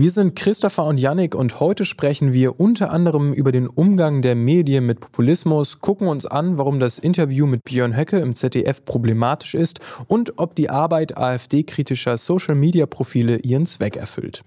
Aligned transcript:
Wir 0.00 0.08
sind 0.10 0.34
Christopher 0.34 0.86
und 0.86 0.98
Yannick 0.98 1.34
und 1.34 1.60
heute 1.60 1.84
sprechen 1.84 2.32
wir 2.32 2.58
unter 2.58 2.90
anderem 2.90 3.34
über 3.34 3.52
den 3.52 3.66
Umgang 3.66 4.22
der 4.22 4.34
Medien 4.34 4.86
mit 4.86 4.98
Populismus, 4.98 5.82
gucken 5.82 6.08
uns 6.08 6.24
an, 6.24 6.56
warum 6.56 6.80
das 6.80 6.98
Interview 6.98 7.46
mit 7.46 7.64
Björn 7.64 7.94
Höcke 7.94 8.18
im 8.18 8.34
ZDF 8.34 8.82
problematisch 8.86 9.54
ist 9.54 9.80
und 10.06 10.38
ob 10.38 10.54
die 10.54 10.70
Arbeit 10.70 11.18
AfD-kritischer 11.18 12.16
Social-Media-Profile 12.16 13.40
ihren 13.40 13.66
Zweck 13.66 13.96
erfüllt. 13.96 14.42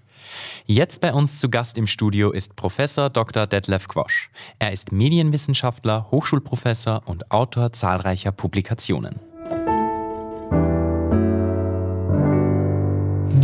Jetzt 0.66 1.00
bei 1.00 1.12
uns 1.12 1.38
zu 1.38 1.48
Gast 1.48 1.78
im 1.78 1.86
Studio 1.86 2.32
ist 2.32 2.56
Professor 2.56 3.08
Dr. 3.08 3.46
Detlef 3.46 3.86
Quosch. 3.86 4.30
Er 4.58 4.72
ist 4.72 4.90
Medienwissenschaftler, 4.90 6.10
Hochschulprofessor 6.10 7.02
und 7.06 7.30
Autor 7.30 7.72
zahlreicher 7.72 8.32
Publikationen. 8.32 9.20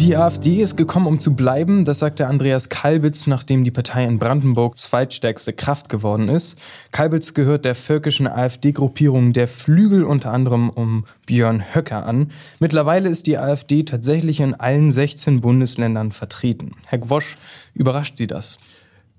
Die 0.01 0.17
AfD 0.17 0.62
ist 0.62 0.77
gekommen, 0.77 1.07
um 1.07 1.21
zu 1.21 1.37
bleiben, 1.37 1.85
das 1.85 1.98
sagte 1.98 2.27
Andreas 2.27 2.71
Kalbitz, 2.71 3.27
nachdem 3.27 3.64
die 3.64 3.71
Partei 3.71 4.07
in 4.07 4.18
Brandenburg 4.18 4.79
zweitstärkste 4.79 5.53
Kraft 5.53 5.91
geworden 5.91 6.31
ist. 6.31 6.58
Kalbitz 6.91 7.35
gehört 7.35 7.67
der 7.67 7.75
völkischen 7.75 8.27
AfD-Gruppierung 8.27 9.35
der 9.35 9.46
Flügel 9.46 10.05
unter 10.05 10.32
anderem 10.32 10.71
um 10.71 11.05
Björn 11.27 11.75
Höcker 11.75 12.07
an. 12.07 12.31
Mittlerweile 12.61 13.11
ist 13.11 13.27
die 13.27 13.36
AfD 13.36 13.82
tatsächlich 13.82 14.41
in 14.41 14.55
allen 14.55 14.91
16 14.91 15.43
Bundesländern 15.43 16.13
vertreten. 16.13 16.77
Herr 16.86 17.00
Gwosch, 17.00 17.36
überrascht 17.75 18.17
Sie 18.17 18.27
das? 18.27 18.58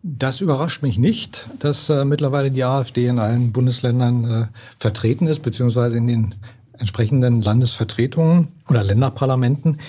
Das 0.01 0.41
überrascht 0.41 0.81
mich 0.81 0.97
nicht, 0.97 1.47
dass 1.59 1.91
äh, 1.91 2.05
mittlerweile 2.05 2.49
die 2.49 2.63
AfD 2.63 3.05
in 3.05 3.19
allen 3.19 3.51
Bundesländern 3.51 4.23
äh, 4.23 4.47
vertreten 4.79 5.27
ist, 5.27 5.41
beziehungsweise 5.41 5.99
in 5.99 6.07
den 6.07 6.35
entsprechenden 6.77 7.41
Landesvertretungen 7.41 8.47
oder 8.67 8.83
Länderparlamenten. 8.83 9.79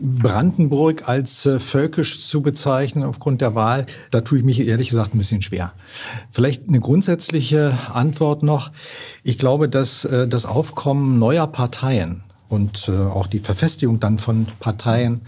Brandenburg 0.00 1.08
als 1.08 1.46
äh, 1.46 1.58
völkisch 1.60 2.26
zu 2.26 2.42
bezeichnen 2.42 3.04
aufgrund 3.04 3.40
der 3.40 3.54
Wahl, 3.54 3.86
da 4.10 4.22
tue 4.22 4.38
ich 4.38 4.44
mich 4.44 4.60
ehrlich 4.66 4.88
gesagt 4.88 5.14
ein 5.14 5.18
bisschen 5.18 5.42
schwer. 5.42 5.72
Vielleicht 6.30 6.68
eine 6.68 6.80
grundsätzliche 6.80 7.76
Antwort 7.92 8.42
noch. 8.42 8.70
Ich 9.24 9.38
glaube, 9.38 9.68
dass 9.68 10.04
äh, 10.04 10.26
das 10.26 10.46
Aufkommen 10.46 11.18
neuer 11.18 11.46
Parteien 11.46 12.22
und 12.48 12.88
äh, 12.88 12.92
auch 12.92 13.26
die 13.26 13.40
Verfestigung 13.40 14.00
dann 14.00 14.18
von 14.18 14.46
Parteien 14.60 15.22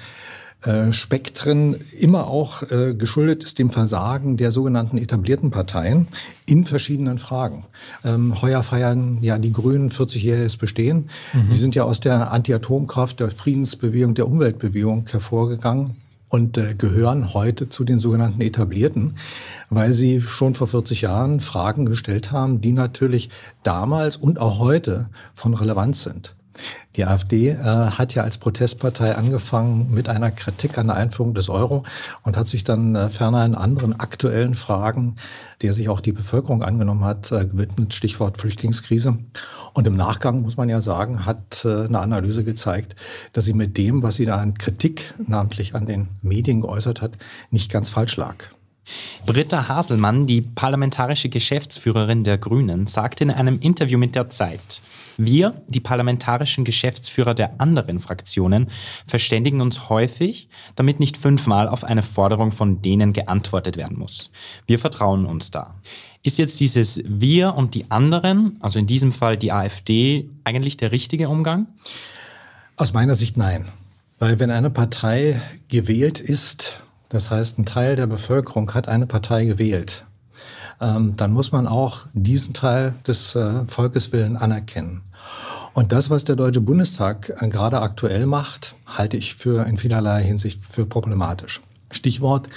äh, 0.63 0.93
Spektren 0.93 1.75
immer 1.99 2.27
auch 2.27 2.63
äh, 2.71 2.95
geschuldet 2.95 3.45
ist 3.45 3.59
dem 3.59 3.71
Versagen 3.71 4.37
der 4.37 4.51
sogenannten 4.51 4.99
etablierten 4.99 5.51
Parteien 5.51 6.07
in 6.45 6.65
verschiedenen 6.65 7.19
Fragen. 7.19 7.65
Ähm, 8.05 8.43
heuer 8.43 8.63
feiern 8.63 9.19
ja 9.23 9.39
die 9.39 9.53
Grünen 9.53 9.91
40-jähriges 9.91 10.59
Bestehen. 10.59 11.09
Mhm. 11.33 11.51
Die 11.51 11.57
sind 11.57 11.75
ja 11.75 11.85
aus 11.85 12.01
der 12.01 12.33
Anti-Atomkraft, 12.33 13.21
der 13.21 13.31
Friedensbewegung, 13.31 14.15
der 14.15 14.27
Umweltbewegung 14.27 15.07
hervorgegangen 15.11 15.97
und 16.29 16.59
äh, 16.59 16.75
gehören 16.75 17.35
heute 17.35 17.69
zu 17.69 17.85
den 17.85 17.99
sogenannten 17.99 18.41
Etablierten, 18.41 19.17
weil 19.69 19.93
sie 19.93 20.21
schon 20.21 20.55
vor 20.55 20.69
40 20.69 21.03
Jahren 21.03 21.41
Fragen 21.41 21.87
gestellt 21.87 22.33
haben, 22.33 22.61
die 22.61 22.73
natürlich 22.73 23.31
damals 23.63 24.17
und 24.17 24.39
auch 24.39 24.59
heute 24.59 25.09
von 25.35 25.55
Relevanz 25.55 26.03
sind. 26.05 26.37
Die 26.97 27.05
AfD 27.05 27.51
äh, 27.51 27.57
hat 27.57 28.15
ja 28.15 28.25
als 28.25 28.39
Protestpartei 28.39 29.15
angefangen 29.15 29.93
mit 29.93 30.09
einer 30.09 30.31
Kritik 30.31 30.77
an 30.77 30.89
der 30.89 30.97
Einführung 30.97 31.35
des 31.35 31.49
Euro 31.49 31.85
und 32.25 32.37
hat 32.37 32.49
sich 32.49 32.65
dann 32.65 32.97
äh, 32.97 33.11
ferner 33.11 33.45
in 33.45 33.55
anderen 33.55 33.99
aktuellen 33.99 34.55
Fragen, 34.55 35.15
der 35.63 35.73
sich 35.73 35.89
auch 35.89 36.01
die 36.01 36.13
Bevölkerung 36.13 36.63
angenommen 36.63 37.05
hat, 37.05 37.31
äh, 37.31 37.47
gewidmet, 37.47 37.95
Stichwort 37.95 38.39
Flüchtlingskrise. 38.39 39.19
Und 39.73 39.87
im 39.87 39.95
Nachgang, 39.95 40.43
muss 40.43 40.57
man 40.57 40.69
ja 40.69 40.81
sagen, 40.81 41.27
hat 41.27 41.65
äh, 41.65 41.85
eine 41.85 42.01
Analyse 42.01 42.43
gezeigt, 42.43 42.97
dass 43.33 43.45
sie 43.45 43.55
mit 43.55 43.79
dem, 43.79 44.03
was 44.03 44.17
sie 44.17 44.27
da 44.27 44.37
an 44.37 44.55
Kritik, 44.55 45.15
namentlich 45.27 45.75
an 45.75 45.87
den 45.87 46.09
Medien 46.23 46.61
geäußert 46.61 47.03
hat, 47.03 47.19
nicht 47.51 47.71
ganz 47.71 47.89
falsch 47.89 48.17
lag. 48.17 48.51
Britta 49.27 49.69
Haselmann, 49.69 50.27
die 50.27 50.41
parlamentarische 50.41 51.29
Geschäftsführerin 51.29 52.25
der 52.25 52.39
Grünen, 52.39 52.87
sagte 52.87 53.25
in 53.25 53.31
einem 53.31 53.59
Interview 53.61 53.99
mit 53.99 54.15
der 54.15 54.31
Zeit, 54.31 54.83
wir, 55.17 55.63
die 55.69 55.81
parlamentarischen 55.81 56.65
Geschäftsführer 56.65 57.35
der 57.35 57.61
anderen 57.61 58.01
Fraktionen, 58.01 58.71
verständigen 59.07 59.61
uns 59.61 59.89
häufig, 59.89 60.49
damit 60.77 60.99
nicht 60.99 61.17
fünfmal 61.17 61.69
auf 61.69 61.85
eine 61.85 62.03
Forderung 62.03 62.53
von 62.53 62.81
denen 62.81 63.13
geantwortet 63.13 63.77
werden 63.77 63.99
muss. 63.99 64.31
Wir 64.67 64.79
vertrauen 64.79 65.27
uns 65.27 65.51
da. 65.51 65.75
Ist 66.23 66.39
jetzt 66.39 66.61
dieses 66.61 67.03
Wir 67.07 67.55
und 67.55 67.75
die 67.75 67.91
anderen, 67.91 68.57
also 68.61 68.79
in 68.79 68.87
diesem 68.87 69.13
Fall 69.13 69.37
die 69.37 69.53
AfD, 69.53 70.29
eigentlich 70.45 70.77
der 70.77 70.93
richtige 70.93 71.29
Umgang? 71.29 71.67
Aus 72.77 72.93
meiner 72.93 73.15
Sicht 73.15 73.37
nein. 73.37 73.67
Weil 74.19 74.39
wenn 74.39 74.51
eine 74.51 74.71
Partei 74.71 75.41
gewählt 75.69 76.21
ist 76.21 76.83
das 77.11 77.31
heißt, 77.31 77.59
ein 77.59 77.67
Teil 77.67 77.97
der 77.97 78.07
Bevölkerung 78.07 78.73
hat 78.73 78.89
eine 78.89 79.07
Partei 79.07 79.45
gewählt. 79.45 80.07
Ähm, 80.81 81.15
dann 81.17 81.33
muss 81.33 81.53
man 81.53 81.67
auch 81.67 82.07
diesen 82.15 82.55
Teil 82.55 82.95
des 83.07 83.35
äh, 83.35 83.67
Volkeswillen 83.67 84.37
anerkennen. 84.37 85.03
Und 85.75 85.93
das, 85.93 86.09
was 86.09 86.25
der 86.25 86.37
Deutsche 86.37 86.61
Bundestag 86.63 87.35
äh, 87.39 87.49
gerade 87.49 87.83
aktuell 87.83 88.27
macht, 88.27 88.77
halte 88.87 89.17
ich 89.17 89.35
für 89.35 89.67
in 89.67 89.77
vielerlei 89.77 90.23
Hinsicht 90.23 90.65
für 90.65 90.87
problematisch. 90.87 91.61
Stichwort 91.91 92.49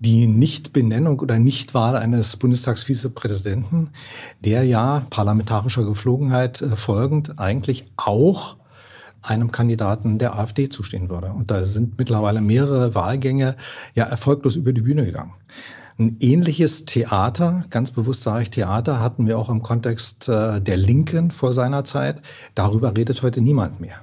die 0.00 0.26
Nichtbenennung 0.26 1.20
oder 1.20 1.38
Nichtwahl 1.38 1.94
eines 1.96 2.36
Bundestagsvizepräsidenten, 2.36 3.90
der 4.40 4.64
ja 4.64 5.06
parlamentarischer 5.10 5.84
Geflogenheit 5.84 6.60
äh, 6.60 6.74
folgend 6.74 7.38
eigentlich 7.38 7.92
auch 7.96 8.56
einem 9.22 9.50
Kandidaten 9.50 10.18
der 10.18 10.38
AfD 10.38 10.68
zustehen 10.68 11.10
würde. 11.10 11.32
Und 11.32 11.50
da 11.50 11.64
sind 11.64 11.98
mittlerweile 11.98 12.40
mehrere 12.40 12.94
Wahlgänge 12.94 13.56
ja 13.94 14.04
erfolglos 14.04 14.56
über 14.56 14.72
die 14.72 14.82
Bühne 14.82 15.04
gegangen. 15.04 15.32
Ein 15.98 16.16
ähnliches 16.20 16.84
Theater, 16.84 17.64
ganz 17.70 17.90
bewusst 17.90 18.22
sage 18.22 18.42
ich 18.42 18.50
Theater, 18.50 19.00
hatten 19.00 19.26
wir 19.26 19.38
auch 19.38 19.50
im 19.50 19.62
Kontext 19.62 20.28
äh, 20.28 20.60
der 20.60 20.76
Linken 20.76 21.30
vor 21.30 21.52
seiner 21.52 21.84
Zeit. 21.84 22.22
Darüber 22.54 22.96
redet 22.96 23.22
heute 23.22 23.40
niemand 23.40 23.80
mehr 23.80 23.96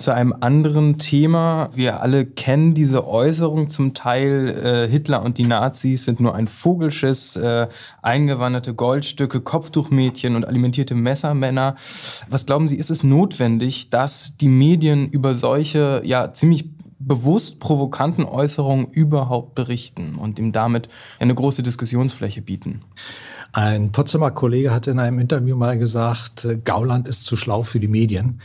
zu 0.00 0.14
einem 0.14 0.34
anderen 0.40 0.98
Thema. 0.98 1.70
Wir 1.74 2.00
alle 2.00 2.24
kennen 2.24 2.74
diese 2.74 3.06
Äußerung 3.06 3.70
zum 3.70 3.94
Teil, 3.94 4.48
äh, 4.48 4.90
Hitler 4.90 5.22
und 5.22 5.38
die 5.38 5.46
Nazis 5.46 6.04
sind 6.04 6.20
nur 6.20 6.34
ein 6.34 6.48
Vogelschiss, 6.48 7.36
äh, 7.36 7.68
eingewanderte 8.02 8.74
Goldstücke, 8.74 9.40
Kopftuchmädchen 9.40 10.36
und 10.36 10.48
alimentierte 10.48 10.94
Messermänner. 10.94 11.76
Was 12.28 12.46
glauben 12.46 12.66
Sie, 12.66 12.76
ist 12.76 12.90
es 12.90 13.04
notwendig, 13.04 13.90
dass 13.90 14.36
die 14.38 14.48
Medien 14.48 15.08
über 15.08 15.34
solche, 15.34 16.00
ja, 16.04 16.32
ziemlich 16.32 16.70
bewusst 16.98 17.60
provokanten 17.60 18.24
Äußerungen 18.24 18.86
überhaupt 18.86 19.54
berichten 19.54 20.16
und 20.16 20.38
ihm 20.38 20.52
damit 20.52 20.88
eine 21.18 21.34
große 21.34 21.62
Diskussionsfläche 21.62 22.42
bieten? 22.42 22.82
Ein 23.52 23.90
Potsdamer 23.90 24.30
Kollege 24.30 24.70
hat 24.70 24.86
in 24.86 25.00
einem 25.00 25.18
Interview 25.18 25.56
mal 25.56 25.76
gesagt, 25.76 26.44
äh, 26.44 26.58
Gauland 26.58 27.08
ist 27.08 27.26
zu 27.26 27.36
schlau 27.36 27.64
für 27.64 27.80
die 27.80 27.88
Medien. 27.88 28.40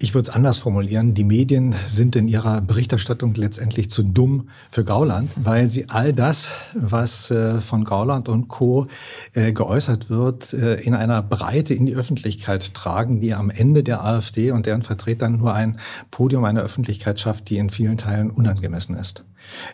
Ich 0.00 0.12
würde 0.12 0.28
es 0.28 0.34
anders 0.34 0.58
formulieren. 0.58 1.14
Die 1.14 1.22
Medien 1.22 1.72
sind 1.86 2.16
in 2.16 2.26
ihrer 2.26 2.60
Berichterstattung 2.60 3.34
letztendlich 3.34 3.90
zu 3.90 4.02
dumm 4.02 4.48
für 4.68 4.82
Gauland, 4.82 5.30
weil 5.36 5.68
sie 5.68 5.88
all 5.88 6.12
das, 6.12 6.52
was 6.74 7.30
äh, 7.30 7.60
von 7.60 7.84
Gauland 7.84 8.28
und 8.28 8.48
Co. 8.48 8.88
Äh, 9.34 9.52
geäußert 9.52 10.10
wird, 10.10 10.52
in 10.52 10.94
einer 10.94 11.22
Breite 11.22 11.74
in 11.74 11.86
die 11.86 11.94
Öffentlichkeit 11.94 12.74
tragen, 12.74 13.20
die 13.20 13.34
am 13.34 13.50
Ende 13.50 13.84
der 13.84 14.04
AfD 14.04 14.50
und 14.50 14.66
deren 14.66 14.82
Vertretern 14.82 15.36
nur 15.36 15.54
ein 15.54 15.78
Podium 16.10 16.44
einer 16.44 16.62
Öffentlichkeit 16.62 17.20
schafft, 17.20 17.50
die 17.50 17.58
in 17.58 17.70
vielen 17.70 17.96
Teilen 17.96 18.30
unangemessen 18.30 18.96
ist. 18.96 19.24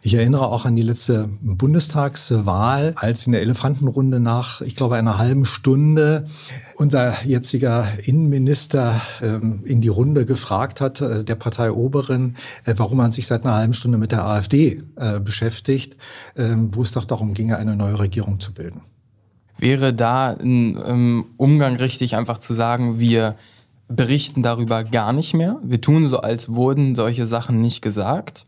Ich 0.02 0.14
erinnere 0.14 0.46
auch 0.46 0.64
an 0.64 0.76
die 0.76 0.82
letzte 0.82 1.28
Bundestagswahl, 1.42 2.94
als 2.96 3.26
in 3.26 3.32
der 3.32 3.42
Elefantenrunde 3.42 4.20
nach, 4.20 4.60
ich 4.66 4.76
glaube, 4.76 4.96
einer 4.96 5.18
halben 5.18 5.44
Stunde 5.44 6.26
unser 6.74 7.24
jetziger 7.24 7.88
Innenminister 8.02 9.00
ähm, 9.22 9.60
in 9.64 9.80
die 9.80 9.88
Runde 9.88 10.26
gefragt 10.26 10.80
hat, 10.80 11.00
äh, 11.00 11.24
der 11.24 11.36
Partei 11.36 11.70
Oberen, 11.70 12.36
äh, 12.64 12.74
warum 12.76 12.98
man 12.98 13.12
sich 13.12 13.26
seit 13.26 13.44
einer 13.44 13.54
halben 13.54 13.72
Stunde 13.72 13.96
mit 13.96 14.12
der 14.12 14.26
AfD 14.26 14.82
äh, 14.96 15.20
beschäftigt, 15.20 15.96
äh, 16.34 16.54
wo 16.56 16.82
es 16.82 16.92
doch 16.92 17.04
darum 17.04 17.32
ginge, 17.32 17.56
eine 17.56 17.76
neue 17.76 17.98
Regierung 17.98 18.40
zu 18.40 18.52
bilden. 18.52 18.80
Wäre 19.58 19.94
da 19.94 20.30
ein 20.32 20.78
ähm, 20.86 21.24
Umgang 21.36 21.76
richtig, 21.76 22.16
einfach 22.16 22.38
zu 22.38 22.52
sagen, 22.52 23.00
wir 23.00 23.36
berichten 23.88 24.42
darüber 24.42 24.84
gar 24.84 25.12
nicht 25.12 25.32
mehr. 25.32 25.58
Wir 25.62 25.80
tun 25.80 26.08
so, 26.08 26.18
als 26.18 26.52
wurden 26.52 26.94
solche 26.94 27.26
Sachen 27.26 27.62
nicht 27.62 27.80
gesagt. 27.82 28.46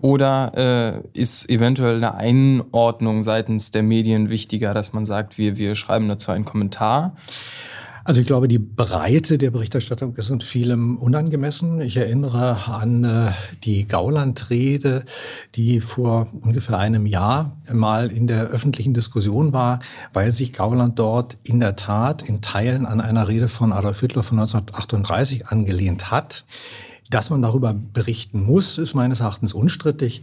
Oder 0.00 1.02
äh, 1.14 1.18
ist 1.18 1.48
eventuell 1.50 1.96
eine 1.96 2.14
Einordnung 2.14 3.22
seitens 3.22 3.70
der 3.70 3.82
Medien 3.82 4.30
wichtiger, 4.30 4.74
dass 4.74 4.92
man 4.92 5.06
sagt, 5.06 5.38
wir, 5.38 5.56
wir 5.56 5.74
schreiben 5.74 6.08
dazu 6.08 6.30
einen 6.30 6.44
Kommentar? 6.44 7.16
Also 8.08 8.22
ich 8.22 8.26
glaube, 8.26 8.48
die 8.48 8.58
Breite 8.58 9.36
der 9.36 9.50
Berichterstattung 9.50 10.16
ist 10.16 10.30
in 10.30 10.40
vielem 10.40 10.96
unangemessen. 10.96 11.82
Ich 11.82 11.98
erinnere 11.98 12.56
an 12.72 13.04
äh, 13.04 13.32
die 13.64 13.86
Gauland-Rede, 13.86 15.04
die 15.54 15.80
vor 15.80 16.28
ungefähr 16.40 16.78
einem 16.78 17.04
Jahr 17.04 17.58
mal 17.70 18.10
in 18.10 18.26
der 18.26 18.46
öffentlichen 18.46 18.94
Diskussion 18.94 19.52
war, 19.52 19.80
weil 20.14 20.30
sich 20.30 20.54
Gauland 20.54 20.98
dort 20.98 21.36
in 21.42 21.60
der 21.60 21.76
Tat 21.76 22.22
in 22.22 22.40
Teilen 22.40 22.86
an 22.86 23.02
einer 23.02 23.28
Rede 23.28 23.46
von 23.46 23.74
Adolf 23.74 24.00
Hitler 24.00 24.22
von 24.22 24.38
1938 24.38 25.48
angelehnt 25.48 26.10
hat 26.10 26.46
Dass 27.10 27.30
man 27.30 27.40
darüber 27.40 27.72
berichten 27.74 28.42
muss, 28.44 28.76
ist 28.76 28.94
meines 28.94 29.20
Erachtens 29.20 29.54
unstrittig, 29.54 30.22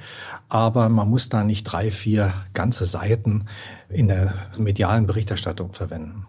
aber 0.50 0.90
man 0.90 1.10
muss 1.10 1.30
da 1.30 1.44
nicht 1.44 1.64
drei, 1.64 1.90
vier 1.90 2.34
ganze 2.54 2.86
Seiten 2.86 3.46
in 3.90 4.08
der 4.08 4.34
medialen 4.58 5.08
Berichterstattung 5.08 5.74
verwenden. 5.74 6.26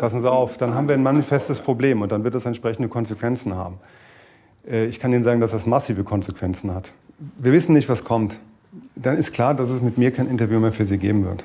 Passen 0.00 0.20
Sie 0.20 0.30
auf, 0.30 0.56
dann 0.56 0.74
haben 0.74 0.86
wir 0.86 0.94
ein 0.94 1.02
manifestes 1.02 1.60
Problem 1.60 2.02
und 2.02 2.12
dann 2.12 2.22
wird 2.22 2.34
es 2.34 2.44
entsprechende 2.44 2.88
Konsequenzen 2.88 3.54
haben. 3.54 3.80
Äh, 4.66 4.86
ich 4.86 5.00
kann 5.00 5.12
Ihnen 5.12 5.24
sagen, 5.24 5.40
dass 5.40 5.50
das 5.50 5.66
massive 5.66 6.04
Konsequenzen 6.04 6.72
hat. 6.72 6.92
Wir 7.38 7.52
wissen 7.52 7.72
nicht, 7.72 7.88
was 7.88 8.04
kommt. 8.04 8.38
Dann 8.94 9.16
ist 9.16 9.32
klar, 9.32 9.54
dass 9.54 9.70
es 9.70 9.82
mit 9.82 9.98
mir 9.98 10.12
kein 10.12 10.28
Interview 10.28 10.60
mehr 10.60 10.72
für 10.72 10.84
Sie 10.84 10.98
geben 10.98 11.24
wird. 11.24 11.44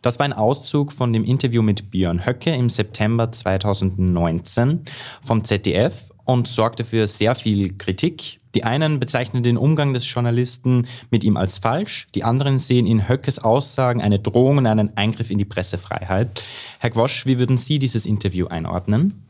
Das 0.00 0.18
war 0.18 0.24
ein 0.24 0.32
Auszug 0.32 0.92
von 0.92 1.12
dem 1.12 1.24
Interview 1.24 1.62
mit 1.62 1.90
Björn 1.90 2.24
Höcke 2.24 2.54
im 2.54 2.68
September 2.68 3.30
2019 3.30 4.82
vom 5.22 5.44
ZDF 5.44 6.10
und 6.26 6.46
sorgte 6.46 6.84
für 6.84 7.06
sehr 7.06 7.34
viel 7.34 7.78
Kritik. 7.78 8.40
Die 8.54 8.64
einen 8.64 9.00
bezeichnen 9.00 9.42
den 9.42 9.56
Umgang 9.56 9.94
des 9.94 10.10
Journalisten 10.12 10.86
mit 11.10 11.24
ihm 11.24 11.36
als 11.36 11.58
falsch, 11.58 12.08
die 12.14 12.24
anderen 12.24 12.58
sehen 12.58 12.86
in 12.86 13.08
Höckes 13.08 13.38
Aussagen 13.38 14.02
eine 14.02 14.18
Drohung 14.18 14.58
und 14.58 14.66
einen 14.66 14.96
Eingriff 14.96 15.30
in 15.30 15.38
die 15.38 15.44
Pressefreiheit. 15.44 16.44
Herr 16.78 16.90
Gwosch, 16.90 17.26
wie 17.26 17.38
würden 17.38 17.58
Sie 17.58 17.78
dieses 17.78 18.06
Interview 18.06 18.46
einordnen? 18.46 19.26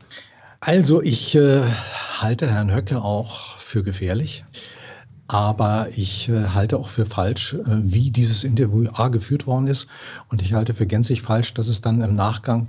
Also 0.59 1.01
ich 1.01 1.35
äh, 1.35 1.61
halte 2.19 2.49
Herrn 2.49 2.73
Höcke 2.73 3.01
auch 3.01 3.57
für 3.57 3.83
gefährlich. 3.83 4.43
Aber 5.27 5.89
ich 5.95 6.29
äh, 6.29 6.47
halte 6.49 6.77
auch 6.77 6.87
für 6.87 7.05
falsch, 7.05 7.53
äh, 7.53 7.59
wie 7.65 8.11
dieses 8.11 8.43
Interview 8.43 8.87
A 8.93 9.09
geführt 9.09 9.45
worden 9.45 9.67
ist. 9.67 9.87
Und 10.29 10.41
ich 10.41 10.53
halte 10.53 10.73
für 10.73 10.85
gänzlich 10.85 11.21
falsch, 11.21 11.53
dass 11.53 11.67
es 11.67 11.81
dann 11.81 12.01
im 12.01 12.15
Nachgang 12.15 12.67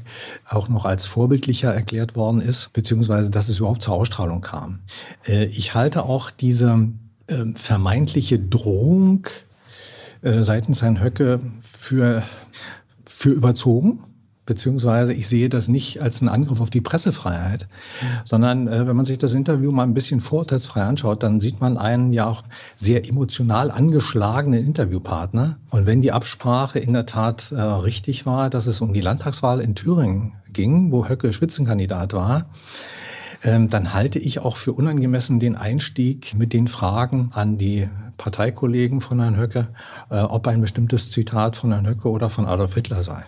auch 0.49 0.69
noch 0.69 0.85
als 0.85 1.05
vorbildlicher 1.07 1.73
erklärt 1.73 2.17
worden 2.17 2.41
ist, 2.41 2.73
beziehungsweise 2.73 3.31
dass 3.31 3.49
es 3.49 3.61
überhaupt 3.61 3.83
zur 3.83 3.95
Ausstrahlung 3.95 4.41
kam. 4.41 4.81
Äh, 5.27 5.47
ich 5.47 5.75
halte 5.75 6.05
auch 6.05 6.31
diese 6.31 6.89
ähm, 7.29 7.57
vermeintliche 7.57 8.39
Drohung 8.39 9.27
seitens 10.21 10.83
Herrn 10.83 11.01
Höcke 11.01 11.39
für, 11.63 12.25
für 13.07 13.31
überzogen 13.31 14.01
beziehungsweise 14.49 15.13
ich 15.13 15.29
sehe 15.29 15.51
das 15.51 15.69
nicht 15.69 16.01
als 16.01 16.23
einen 16.23 16.31
Angriff 16.31 16.63
auf 16.63 16.71
die 16.71 16.81
Pressefreiheit, 16.81 17.69
sondern 18.25 18.67
äh, 18.67 18.87
wenn 18.87 18.97
man 18.97 19.05
sich 19.05 19.19
das 19.19 19.35
Interview 19.35 19.71
mal 19.73 19.83
ein 19.83 19.93
bisschen 19.93 20.21
vorurteilsfrei 20.21 20.83
anschaut, 20.83 21.23
dann 21.23 21.39
sieht 21.39 21.61
man 21.61 21.77
einen 21.77 22.15
ja 22.15 22.25
auch 22.27 22.43
sehr 22.75 23.07
emotional 23.07 23.71
angeschlagenen 23.71 24.65
Interviewpartner. 24.65 25.59
Und 25.69 25.85
wenn 25.85 26.01
die 26.01 26.13
Absprache 26.13 26.79
in 26.79 26.95
der 26.95 27.05
Tat 27.05 27.53
äh, 27.53 27.61
richtig 27.61 28.25
war, 28.25 28.49
dass 28.49 28.67
es 28.67 28.81
um 28.81 28.95
die 28.95 29.03
Landtagswahl 29.03 29.61
in 29.61 29.75
Thüringen 29.75 30.33
ging, 30.51 30.93
wo 30.93 31.07
Höcke 31.07 31.35
Spitzenkandidat 31.35 32.15
war, 32.15 32.47
ähm, 33.45 33.69
dann 33.69 33.93
halte 33.93 34.19
ich 34.19 34.39
auch 34.39 34.57
für 34.57 34.73
unangemessen 34.73 35.41
den 35.41 35.57
Einstieg 35.57 36.35
mit 36.35 36.55
den 36.55 36.69
Fragen 36.69 37.31
an 37.35 37.59
die 37.59 37.87
Parteikollegen 38.17 39.03
von 39.03 39.21
Herrn 39.21 39.37
Höcke, 39.37 39.69
äh, 40.09 40.21
ob 40.21 40.49
ein 40.49 40.63
bestimmtes 40.63 41.11
Zitat 41.11 41.55
von 41.55 41.71
Herrn 41.71 41.87
Höcke 41.87 42.09
oder 42.09 42.31
von 42.31 42.47
Adolf 42.47 42.73
Hitler 42.73 43.03
sei. 43.03 43.25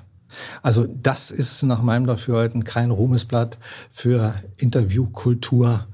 Also 0.63 0.87
das 0.87 1.31
ist 1.31 1.63
nach 1.63 1.83
meinem 1.83 2.07
Dafürhalten 2.07 2.65
kein 2.65 2.91
Ruhmesblatt 2.91 3.59
für 3.91 4.35
Interviewkultur, 4.57 5.87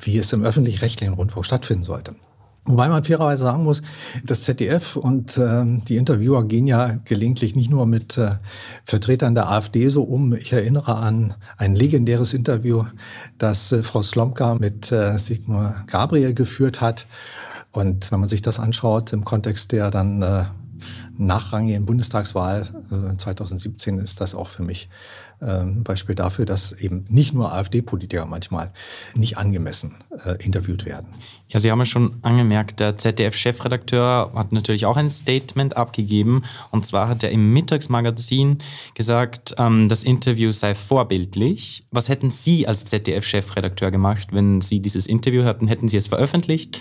wie 0.00 0.18
es 0.18 0.32
im 0.32 0.44
öffentlich-rechtlichen 0.44 1.14
Rundfunk 1.14 1.46
stattfinden 1.46 1.84
sollte. 1.84 2.14
Wobei 2.64 2.88
man 2.88 3.02
fairerweise 3.02 3.42
sagen 3.42 3.64
muss, 3.64 3.82
das 4.24 4.42
ZDF 4.42 4.94
und 4.94 5.36
äh, 5.36 5.64
die 5.88 5.96
Interviewer 5.96 6.44
gehen 6.44 6.68
ja 6.68 7.00
gelegentlich 7.04 7.56
nicht 7.56 7.70
nur 7.70 7.86
mit 7.86 8.16
äh, 8.16 8.36
Vertretern 8.84 9.34
der 9.34 9.50
AfD 9.50 9.88
so 9.88 10.04
um. 10.04 10.32
Ich 10.32 10.52
erinnere 10.52 10.94
an 10.94 11.34
ein 11.56 11.74
legendäres 11.74 12.34
Interview, 12.34 12.84
das 13.36 13.72
äh, 13.72 13.82
Frau 13.82 14.00
Slomka 14.02 14.54
mit 14.54 14.92
äh, 14.92 15.18
Sigmar 15.18 15.84
Gabriel 15.88 16.34
geführt 16.34 16.80
hat. 16.80 17.08
Und 17.72 18.12
wenn 18.12 18.20
man 18.20 18.28
sich 18.28 18.42
das 18.42 18.60
anschaut 18.60 19.12
im 19.12 19.24
Kontext 19.24 19.72
der 19.72 19.90
dann 19.90 20.22
äh, 20.22 20.44
nachrangigen 21.18 21.86
Bundestagswahl 21.86 22.66
2017 23.16 23.98
äh, 23.98 24.02
ist 24.02 24.20
das 24.20 24.34
auch 24.34 24.48
für 24.48 24.62
mich 24.62 24.88
ähm, 25.42 25.82
Beispiel 25.82 26.14
dafür, 26.14 26.46
dass 26.46 26.72
eben 26.72 27.04
nicht 27.08 27.34
nur 27.34 27.52
AfD-Politiker 27.52 28.26
manchmal 28.26 28.72
nicht 29.14 29.38
angemessen 29.38 29.94
äh, 30.24 30.42
interviewt 30.44 30.84
werden. 30.84 31.08
Ja, 31.52 31.60
Sie 31.60 31.70
haben 31.70 31.80
ja 31.80 31.86
schon 31.86 32.16
angemerkt, 32.22 32.80
der 32.80 32.96
ZDF-Chefredakteur 32.96 34.32
hat 34.34 34.52
natürlich 34.52 34.86
auch 34.86 34.96
ein 34.96 35.10
Statement 35.10 35.76
abgegeben. 35.76 36.44
Und 36.70 36.86
zwar 36.86 37.08
hat 37.08 37.22
er 37.22 37.30
im 37.30 37.52
Mittagsmagazin 37.52 38.58
gesagt, 38.94 39.54
ähm, 39.58 39.90
das 39.90 40.02
Interview 40.02 40.50
sei 40.52 40.74
vorbildlich. 40.74 41.84
Was 41.90 42.08
hätten 42.08 42.30
Sie 42.30 42.66
als 42.66 42.86
ZDF-Chefredakteur 42.86 43.90
gemacht, 43.90 44.28
wenn 44.32 44.62
Sie 44.62 44.80
dieses 44.80 45.06
Interview 45.06 45.44
hatten? 45.44 45.68
Hätten 45.68 45.88
Sie 45.88 45.98
es 45.98 46.06
veröffentlicht? 46.06 46.80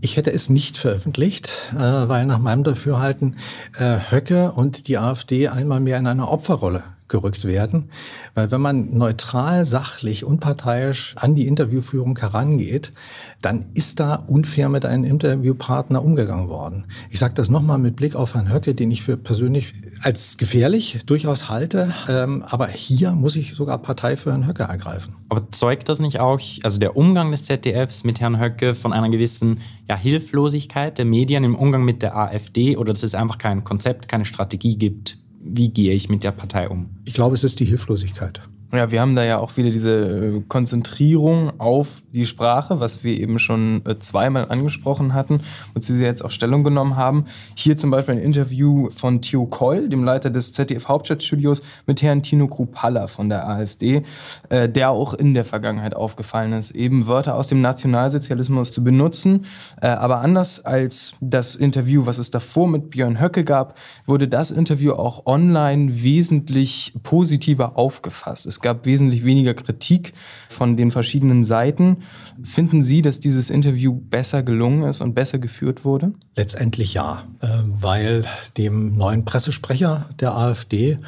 Ich 0.00 0.16
hätte 0.16 0.32
es 0.32 0.48
nicht 0.48 0.78
veröffentlicht, 0.78 1.50
äh, 1.74 1.78
weil 1.78 2.24
nach 2.24 2.38
meinem 2.38 2.64
Dafürhalten 2.64 3.36
äh, 3.76 3.98
Höcke 4.10 4.52
und 4.52 4.88
die 4.88 4.96
AfD 4.96 5.48
einmal 5.48 5.80
mehr 5.80 5.98
in 5.98 6.06
einer 6.06 6.30
Opferrolle 6.30 6.82
gerückt 7.08 7.44
werden. 7.44 7.90
Weil 8.34 8.50
wenn 8.50 8.60
man 8.60 8.94
neutral, 8.96 9.64
sachlich, 9.64 10.24
unparteiisch 10.24 11.14
an 11.16 11.34
die 11.34 11.46
Interviewführung 11.46 12.18
herangeht, 12.18 12.92
dann 13.40 13.66
ist 13.74 14.00
da 14.00 14.14
unfair 14.14 14.68
mit 14.68 14.84
einem 14.84 15.04
Interviewpartner 15.04 16.04
umgegangen 16.04 16.48
worden. 16.48 16.86
Ich 17.10 17.18
sage 17.18 17.34
das 17.34 17.50
nochmal 17.50 17.78
mit 17.78 17.96
Blick 17.96 18.14
auf 18.14 18.34
Herrn 18.34 18.52
Höcke, 18.52 18.74
den 18.74 18.90
ich 18.90 19.02
für 19.02 19.16
persönlich 19.16 19.72
als 20.02 20.36
gefährlich 20.36 21.00
durchaus 21.06 21.48
halte. 21.48 21.92
Ähm, 22.08 22.44
aber 22.46 22.68
hier 22.68 23.12
muss 23.12 23.36
ich 23.36 23.54
sogar 23.54 23.78
Partei 23.78 24.16
für 24.16 24.30
Herrn 24.30 24.46
Höcke 24.46 24.64
ergreifen. 24.64 25.14
Aber 25.28 25.50
zeugt 25.50 25.88
das 25.88 26.00
nicht 26.00 26.20
auch, 26.20 26.40
also 26.62 26.78
der 26.78 26.96
Umgang 26.96 27.30
des 27.30 27.44
ZDFs 27.44 28.04
mit 28.04 28.20
Herrn 28.20 28.40
Höcke 28.40 28.74
von 28.74 28.92
einer 28.92 29.08
gewissen 29.08 29.60
ja, 29.88 29.96
Hilflosigkeit 29.96 30.98
der 30.98 31.04
Medien 31.04 31.44
im 31.44 31.54
Umgang 31.54 31.84
mit 31.84 32.02
der 32.02 32.16
AfD 32.16 32.76
oder 32.76 32.92
dass 32.92 33.02
es 33.02 33.14
einfach 33.14 33.38
kein 33.38 33.64
Konzept, 33.64 34.08
keine 34.08 34.24
Strategie 34.24 34.76
gibt, 34.76 35.18
wie 35.40 35.70
gehe 35.70 35.94
ich 35.94 36.08
mit 36.08 36.24
der 36.24 36.32
Partei 36.32 36.68
um? 36.68 36.90
Ich 37.04 37.14
glaube, 37.14 37.34
es 37.34 37.44
ist 37.44 37.60
die 37.60 37.64
Hilflosigkeit. 37.64 38.42
Ja, 38.70 38.90
wir 38.90 39.00
haben 39.00 39.14
da 39.14 39.24
ja 39.24 39.38
auch 39.38 39.56
wieder 39.56 39.70
diese 39.70 39.92
äh, 39.92 40.42
Konzentrierung 40.46 41.58
auf 41.58 42.02
die 42.12 42.26
Sprache, 42.26 42.80
was 42.80 43.02
wir 43.02 43.18
eben 43.18 43.38
schon 43.38 43.80
äh, 43.86 43.98
zweimal 43.98 44.50
angesprochen 44.50 45.14
hatten, 45.14 45.40
wozu 45.72 45.94
Sie 45.94 46.04
jetzt 46.04 46.22
auch 46.22 46.30
Stellung 46.30 46.64
genommen 46.64 46.96
haben. 46.96 47.24
Hier 47.54 47.78
zum 47.78 47.90
Beispiel 47.90 48.16
ein 48.16 48.20
Interview 48.20 48.90
von 48.90 49.22
Theo 49.22 49.46
Koll, 49.46 49.88
dem 49.88 50.04
Leiter 50.04 50.28
des 50.28 50.52
ZDF-Hauptstadtstudios, 50.52 51.62
mit 51.86 52.02
Herrn 52.02 52.22
Tino 52.22 52.46
Krupalla 52.46 53.06
von 53.06 53.30
der 53.30 53.48
AfD, 53.48 54.02
äh, 54.50 54.68
der 54.68 54.90
auch 54.90 55.14
in 55.14 55.32
der 55.32 55.46
Vergangenheit 55.46 55.96
aufgefallen 55.96 56.52
ist, 56.52 56.72
eben 56.72 57.06
Wörter 57.06 57.36
aus 57.36 57.46
dem 57.46 57.62
Nationalsozialismus 57.62 58.70
zu 58.70 58.84
benutzen. 58.84 59.46
Aber 59.80 60.20
anders 60.20 60.64
als 60.64 61.14
das 61.20 61.54
Interview, 61.54 62.04
was 62.06 62.18
es 62.18 62.30
davor 62.30 62.68
mit 62.68 62.90
Björn 62.90 63.20
Höcke 63.20 63.44
gab, 63.44 63.78
wurde 64.06 64.28
das 64.28 64.50
Interview 64.50 64.92
auch 64.92 65.24
online 65.26 66.02
wesentlich 66.02 66.94
positiver 67.02 67.78
aufgefasst. 67.78 68.46
Es 68.46 68.57
es 68.58 68.62
gab 68.62 68.86
wesentlich 68.86 69.24
weniger 69.24 69.54
Kritik 69.54 70.14
von 70.48 70.76
den 70.76 70.90
verschiedenen 70.90 71.44
Seiten. 71.44 71.98
Finden 72.42 72.82
Sie, 72.82 73.02
dass 73.02 73.20
dieses 73.20 73.50
Interview 73.50 73.94
besser 73.94 74.42
gelungen 74.42 74.82
ist 74.82 75.00
und 75.00 75.14
besser 75.14 75.38
geführt 75.38 75.84
wurde? 75.84 76.12
Letztendlich 76.34 76.92
ja, 76.92 77.22
äh, 77.40 77.46
weil 77.66 78.24
dem 78.56 78.96
neuen 78.96 79.24
Pressesprecher 79.24 80.08
der 80.18 80.34
AfD 80.34 80.98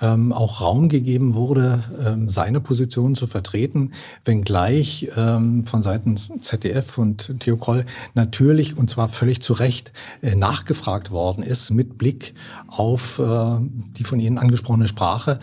ähm, 0.00 0.32
auch 0.32 0.60
Raum 0.60 0.88
gegeben 0.88 1.34
wurde, 1.34 1.82
ähm, 2.04 2.28
seine 2.28 2.60
Position 2.60 3.14
zu 3.14 3.26
vertreten, 3.26 3.92
wenngleich 4.24 5.10
ähm, 5.16 5.66
von 5.66 5.82
Seiten 5.82 6.16
ZDF 6.16 6.98
und 6.98 7.34
Theo 7.40 7.56
Kroll 7.56 7.84
natürlich 8.14 8.76
und 8.76 8.90
zwar 8.90 9.08
völlig 9.08 9.40
zu 9.40 9.54
Recht 9.54 9.92
äh, 10.22 10.34
nachgefragt 10.34 11.10
worden 11.10 11.42
ist 11.42 11.70
mit 11.70 11.98
Blick 11.98 12.34
auf 12.68 13.18
äh, 13.18 13.56
die 13.96 14.04
von 14.04 14.20
Ihnen 14.20 14.38
angesprochene 14.38 14.88
Sprache 14.88 15.38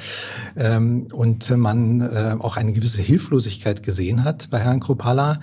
ähm, 0.56 1.08
und 1.56 1.62
man 1.62 2.02
äh, 2.02 2.36
auch 2.40 2.58
eine 2.58 2.74
gewisse 2.74 3.02
Hilflosigkeit 3.02 3.82
gesehen 3.82 4.24
hat 4.24 4.50
bei 4.50 4.60
Herrn 4.60 4.80
Kropala, 4.80 5.40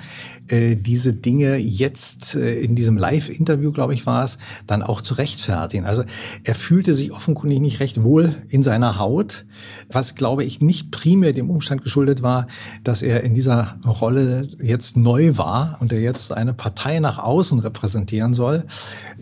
äh, 0.48 0.76
diese 0.76 1.14
Dinge 1.14 1.56
jetzt 1.56 2.34
äh, 2.34 2.54
in 2.60 2.76
diesem 2.76 2.96
Live-Interview, 2.96 3.72
glaube 3.72 3.94
ich, 3.94 4.06
war 4.06 4.22
es, 4.22 4.38
dann 4.66 4.82
auch 4.82 5.00
zu 5.00 5.14
rechtfertigen. 5.14 5.86
Also 5.86 6.04
er 6.44 6.54
fühlte 6.54 6.94
sich 6.94 7.12
offenkundig 7.12 7.60
nicht 7.60 7.80
recht 7.80 8.02
wohl 8.02 8.34
in 8.48 8.62
seiner 8.62 8.98
Haut, 8.98 9.46
was, 9.90 10.14
glaube 10.14 10.44
ich, 10.44 10.60
nicht 10.60 10.90
primär 10.90 11.32
dem 11.32 11.50
Umstand 11.50 11.82
geschuldet 11.82 12.22
war, 12.22 12.46
dass 12.84 13.02
er 13.02 13.22
in 13.22 13.34
dieser 13.34 13.78
Rolle 13.84 14.48
jetzt 14.60 14.96
neu 14.96 15.36
war 15.36 15.78
und 15.80 15.92
er 15.92 16.00
jetzt 16.00 16.32
eine 16.32 16.52
Partei 16.54 17.00
nach 17.00 17.18
außen 17.18 17.58
repräsentieren 17.58 18.34
soll, 18.34 18.64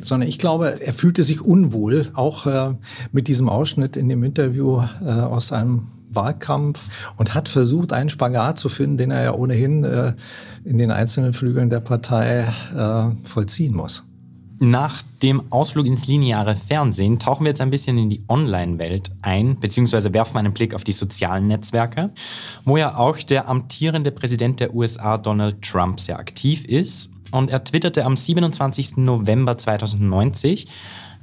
sondern 0.01 0.29
ich 0.29 0.39
glaube, 0.39 0.85
er 0.85 0.93
fühlte 0.93 1.23
sich 1.23 1.41
unwohl, 1.41 2.09
auch 2.15 2.75
mit 3.13 3.29
diesem 3.29 3.49
Ausschnitt 3.49 3.97
in 3.97 4.09
dem 4.09 4.25
Interview 4.25 4.83
aus 5.01 5.53
einem 5.53 5.83
Wahlkampf 6.15 6.89
und 7.17 7.35
hat 7.35 7.49
versucht, 7.49 7.93
einen 7.93 8.11
Spagat 8.11 8.59
zu 8.59 8.69
finden, 8.69 8.99
den 8.99 9.11
er 9.11 9.25
ja 9.25 9.35
ohnehin 9.35 9.85
äh, 9.85 10.15
in 10.65 10.79
den 10.79 10.91
einzelnen 10.91 11.33
Flügeln 11.33 11.71
der 11.71 11.81
Partei 11.81 12.47
äh, 12.77 13.27
vollziehen 13.27 13.75
muss. 13.75 14.05
Nach 14.63 15.03
dem 15.23 15.51
Ausflug 15.51 15.87
ins 15.87 16.07
lineare 16.07 16.55
Fernsehen 16.55 17.19
tauchen 17.19 17.45
wir 17.45 17.49
jetzt 17.49 17.63
ein 17.63 17.71
bisschen 17.71 17.97
in 17.97 18.11
die 18.11 18.23
Online-Welt 18.29 19.11
ein, 19.23 19.59
beziehungsweise 19.59 20.13
werfen 20.13 20.37
einen 20.37 20.53
Blick 20.53 20.75
auf 20.75 20.85
die 20.85 20.93
sozialen 20.93 21.47
Netzwerke, 21.47 22.11
wo 22.67 22.77
ja 22.77 22.95
auch 22.95 23.17
der 23.17 23.49
amtierende 23.49 24.11
Präsident 24.11 24.61
der 24.61 24.75
USA 24.75 25.17
Donald 25.17 25.63
Trump 25.63 25.99
sehr 25.99 26.19
aktiv 26.19 26.67
ist. 26.67 27.11
Und 27.33 27.51
er 27.51 27.65
twitterte 27.65 28.05
am 28.05 28.17
27. 28.17 28.99
November 28.99 29.57
2090, 29.57 30.67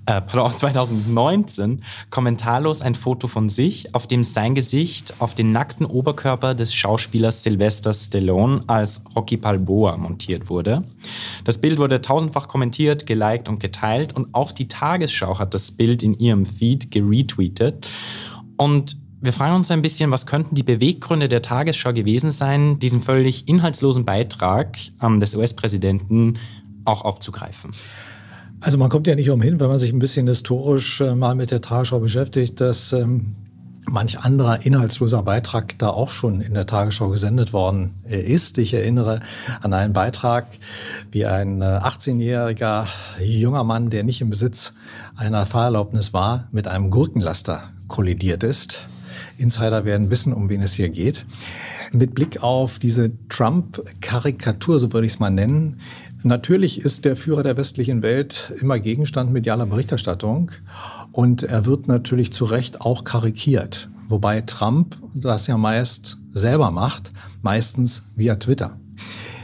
äh, 0.07 0.21
pardon, 0.21 0.55
2019 0.55 1.83
kommentarlos 2.09 2.81
ein 2.81 2.95
Foto 2.95 3.27
von 3.27 3.49
sich, 3.49 3.93
auf 3.93 4.07
dem 4.07 4.23
sein 4.23 4.55
Gesicht 4.55 5.15
auf 5.19 5.35
den 5.35 5.51
nackten 5.51 5.85
Oberkörper 5.85 6.55
des 6.55 6.73
Schauspielers 6.73 7.43
Sylvester 7.43 7.93
Stallone 7.93 8.63
als 8.67 9.03
Rocky 9.15 9.35
Balboa 9.35 9.97
montiert 9.97 10.49
wurde. 10.49 10.83
Das 11.43 11.59
Bild 11.59 11.77
wurde 11.77 12.01
tausendfach 12.01 12.47
kommentiert, 12.47 13.05
geliked 13.05 13.49
und 13.49 13.59
geteilt 13.59 14.15
und 14.15 14.33
auch 14.33 14.53
die 14.53 14.69
Tagesschau 14.69 15.39
hat 15.39 15.53
das 15.53 15.71
Bild 15.71 16.01
in 16.03 16.17
ihrem 16.17 16.45
Feed 16.45 16.89
geretweetet. 16.89 17.91
Und 18.55 18.97
wir 19.19 19.33
fragen 19.33 19.55
uns 19.55 19.71
ein 19.71 19.81
bisschen, 19.81 20.09
was 20.09 20.25
könnten 20.25 20.55
die 20.55 20.63
Beweggründe 20.63 21.27
der 21.27 21.41
Tagesschau 21.41 21.91
gewesen 21.91 22.31
sein, 22.31 22.79
diesen 22.79 23.01
völlig 23.01 23.49
inhaltslosen 23.49 24.05
Beitrag 24.05 24.77
ähm, 25.01 25.19
des 25.19 25.35
US-Präsidenten 25.35 26.37
auch 26.85 27.03
aufzugreifen? 27.03 27.73
Also 28.59 28.77
man 28.77 28.89
kommt 28.89 29.07
ja 29.07 29.15
nicht 29.15 29.29
umhin, 29.29 29.59
wenn 29.59 29.67
man 29.67 29.77
sich 29.77 29.93
ein 29.93 29.99
bisschen 29.99 30.27
historisch 30.27 31.01
äh, 31.01 31.13
mal 31.13 31.35
mit 31.35 31.51
der 31.51 31.61
Tagesschau 31.61 31.99
beschäftigt, 31.99 32.59
dass 32.59 32.91
ähm, 32.91 33.35
manch 33.89 34.19
anderer 34.19 34.65
inhaltsloser 34.65 35.21
Beitrag 35.21 35.77
da 35.77 35.89
auch 35.89 36.09
schon 36.09 36.41
in 36.41 36.55
der 36.55 36.65
Tagesschau 36.65 37.09
gesendet 37.09 37.53
worden 37.53 37.93
äh, 38.09 38.19
ist. 38.19 38.57
Ich 38.57 38.73
erinnere 38.73 39.21
an 39.61 39.73
einen 39.73 39.93
Beitrag, 39.93 40.47
wie 41.11 41.25
ein 41.25 41.63
18-jähriger 41.63 42.87
äh, 43.19 43.23
junger 43.23 43.63
Mann, 43.63 43.91
der 43.91 44.03
nicht 44.03 44.21
im 44.21 44.31
Besitz 44.31 44.73
einer 45.15 45.45
Fahrerlaubnis 45.45 46.13
war, 46.13 46.47
mit 46.51 46.67
einem 46.67 46.89
Gurkenlaster 46.89 47.61
kollidiert 47.87 48.43
ist. 48.43 48.87
Insider 49.37 49.85
werden 49.85 50.09
wissen, 50.09 50.33
um 50.33 50.49
wen 50.49 50.61
es 50.61 50.73
hier 50.73 50.89
geht. 50.89 51.25
Mit 51.91 52.15
Blick 52.15 52.43
auf 52.43 52.79
diese 52.79 53.11
Trump-Karikatur, 53.29 54.79
so 54.79 54.93
würde 54.93 55.05
ich 55.05 55.13
es 55.13 55.19
mal 55.19 55.29
nennen, 55.29 55.79
Natürlich 56.23 56.81
ist 56.81 57.05
der 57.05 57.15
Führer 57.15 57.43
der 57.43 57.57
westlichen 57.57 58.01
Welt 58.01 58.53
immer 58.59 58.79
Gegenstand 58.79 59.31
medialer 59.31 59.65
Berichterstattung 59.65 60.51
und 61.11 61.43
er 61.43 61.65
wird 61.65 61.87
natürlich 61.87 62.33
zu 62.33 62.45
Recht 62.45 62.81
auch 62.81 63.03
karikiert, 63.03 63.89
wobei 64.07 64.41
Trump 64.41 64.97
das 65.13 65.47
ja 65.47 65.57
meist 65.57 66.17
selber 66.33 66.71
macht, 66.71 67.13
meistens 67.41 68.05
via 68.15 68.35
Twitter. 68.35 68.79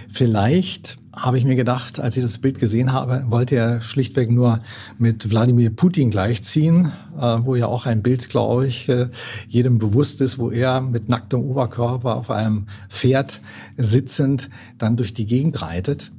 Vielleicht 0.10 0.98
habe 1.16 1.38
ich 1.38 1.46
mir 1.46 1.56
gedacht, 1.56 2.00
als 2.00 2.18
ich 2.18 2.24
das 2.24 2.40
Bild 2.40 2.60
gesehen 2.60 2.92
habe, 2.92 3.26
wollte 3.28 3.56
er 3.56 3.82
schlichtweg 3.82 4.32
nur 4.32 4.60
mit 4.98 5.30
Wladimir 5.30 5.70
Putin 5.70 6.10
gleichziehen, 6.10 6.92
äh, 7.20 7.38
wo 7.42 7.56
ja 7.56 7.68
auch 7.68 7.86
ein 7.86 8.02
Bild, 8.02 8.30
glaube 8.30 8.66
ich, 8.66 8.90
äh, 8.90 9.10
jedem 9.48 9.78
bewusst 9.78 10.22
ist, 10.22 10.40
wo 10.40 10.50
er 10.50 10.82
mit 10.82 11.10
nacktem 11.10 11.42
Oberkörper 11.42 12.16
auf 12.16 12.32
einem 12.32 12.66
Pferd 12.90 13.42
sitzend 13.78 14.50
dann 14.80 14.98
durch 14.98 15.14
die 15.14 15.28
Gegend 15.28 15.62
reitet. 15.62 16.12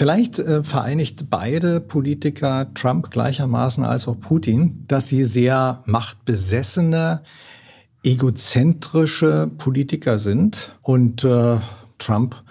Vielleicht 0.00 0.38
äh, 0.38 0.64
vereinigt 0.64 1.28
beide 1.28 1.78
Politiker, 1.78 2.72
Trump 2.72 3.10
gleichermaßen 3.10 3.84
als 3.84 4.08
auch 4.08 4.18
Putin, 4.18 4.82
dass 4.88 5.08
sie 5.08 5.24
sehr 5.24 5.82
machtbesessene, 5.84 7.20
egozentrische 8.02 9.50
Politiker 9.58 10.18
sind. 10.18 10.74
Und 10.80 11.22
äh, 11.24 11.58
Trump 11.98 12.42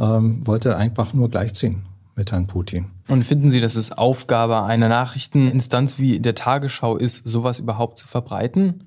ähm, 0.00 0.44
wollte 0.44 0.76
einfach 0.78 1.14
nur 1.14 1.30
gleichziehen 1.30 1.86
mit 2.16 2.32
Herrn 2.32 2.48
Putin. 2.48 2.86
Und 3.06 3.22
finden 3.22 3.50
Sie, 3.50 3.60
dass 3.60 3.76
es 3.76 3.92
Aufgabe 3.92 4.64
einer 4.64 4.88
Nachrichteninstanz 4.88 6.00
wie 6.00 6.18
der 6.18 6.34
Tagesschau 6.34 6.96
ist, 6.96 7.24
sowas 7.24 7.60
überhaupt 7.60 7.98
zu 7.98 8.08
verbreiten? 8.08 8.82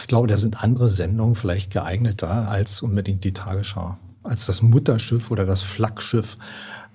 Ich 0.00 0.08
glaube, 0.08 0.26
da 0.26 0.36
sind 0.36 0.64
andere 0.64 0.88
Sendungen 0.88 1.36
vielleicht 1.36 1.70
geeigneter 1.70 2.50
als 2.50 2.82
unbedingt 2.82 3.22
die 3.22 3.32
Tagesschau, 3.32 3.94
als 4.24 4.46
das 4.46 4.62
Mutterschiff 4.62 5.30
oder 5.30 5.46
das 5.46 5.62
Flaggschiff 5.62 6.38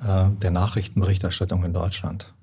der 0.02 0.52
Nachrichtenberichterstattung 0.52 1.64
in 1.64 1.74
Deutschland. 1.74 2.34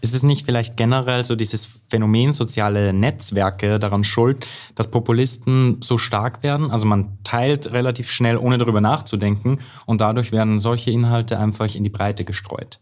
Ist 0.00 0.14
es 0.14 0.22
nicht 0.22 0.46
vielleicht 0.46 0.76
generell 0.76 1.24
so 1.24 1.34
dieses 1.34 1.68
Phänomen 1.88 2.32
soziale 2.32 2.92
Netzwerke 2.92 3.78
daran 3.78 4.04
schuld, 4.04 4.46
dass 4.74 4.90
Populisten 4.90 5.80
so 5.82 5.98
stark 5.98 6.42
werden? 6.42 6.70
Also 6.70 6.86
man 6.86 7.18
teilt 7.24 7.72
relativ 7.72 8.10
schnell, 8.10 8.36
ohne 8.36 8.58
darüber 8.58 8.80
nachzudenken 8.80 9.58
und 9.86 10.00
dadurch 10.00 10.30
werden 10.30 10.60
solche 10.60 10.90
Inhalte 10.90 11.38
einfach 11.38 11.74
in 11.74 11.82
die 11.82 11.90
Breite 11.90 12.24
gestreut. 12.24 12.80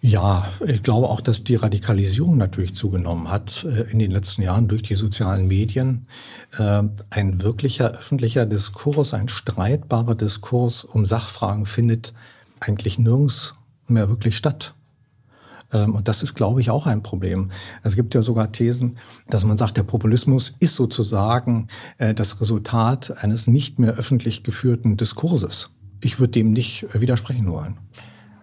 Ja, 0.00 0.46
ich 0.64 0.84
glaube 0.84 1.08
auch, 1.08 1.20
dass 1.20 1.42
die 1.42 1.56
Radikalisierung 1.56 2.36
natürlich 2.36 2.72
zugenommen 2.74 3.30
hat 3.30 3.64
äh, 3.64 3.90
in 3.90 3.98
den 3.98 4.12
letzten 4.12 4.42
Jahren 4.42 4.68
durch 4.68 4.82
die 4.82 4.94
sozialen 4.94 5.48
Medien. 5.48 6.06
Äh, 6.56 6.84
ein 7.10 7.42
wirklicher 7.42 7.90
öffentlicher 7.90 8.46
Diskurs, 8.46 9.12
ein 9.12 9.28
streitbarer 9.28 10.14
Diskurs 10.14 10.84
um 10.84 11.04
Sachfragen 11.04 11.66
findet 11.66 12.14
eigentlich 12.60 13.00
nirgends 13.00 13.56
mehr 13.90 14.08
wirklich 14.08 14.36
statt. 14.36 14.74
Ähm, 15.72 15.94
und 15.94 16.08
das 16.08 16.22
ist, 16.22 16.34
glaube 16.34 16.60
ich, 16.60 16.70
auch 16.70 16.86
ein 16.86 17.02
Problem. 17.02 17.50
Es 17.82 17.96
gibt 17.96 18.14
ja 18.14 18.22
sogar 18.22 18.52
Thesen, 18.52 18.98
dass 19.28 19.44
man 19.44 19.56
sagt, 19.56 19.76
der 19.76 19.82
Populismus 19.82 20.54
ist 20.60 20.74
sozusagen 20.74 21.68
äh, 21.98 22.14
das 22.14 22.40
Resultat 22.40 23.22
eines 23.22 23.46
nicht 23.46 23.78
mehr 23.78 23.94
öffentlich 23.94 24.42
geführten 24.42 24.96
Diskurses. 24.96 25.70
Ich 26.00 26.20
würde 26.20 26.32
dem 26.32 26.52
nicht 26.52 26.86
widersprechen 26.92 27.50
wollen. 27.50 27.78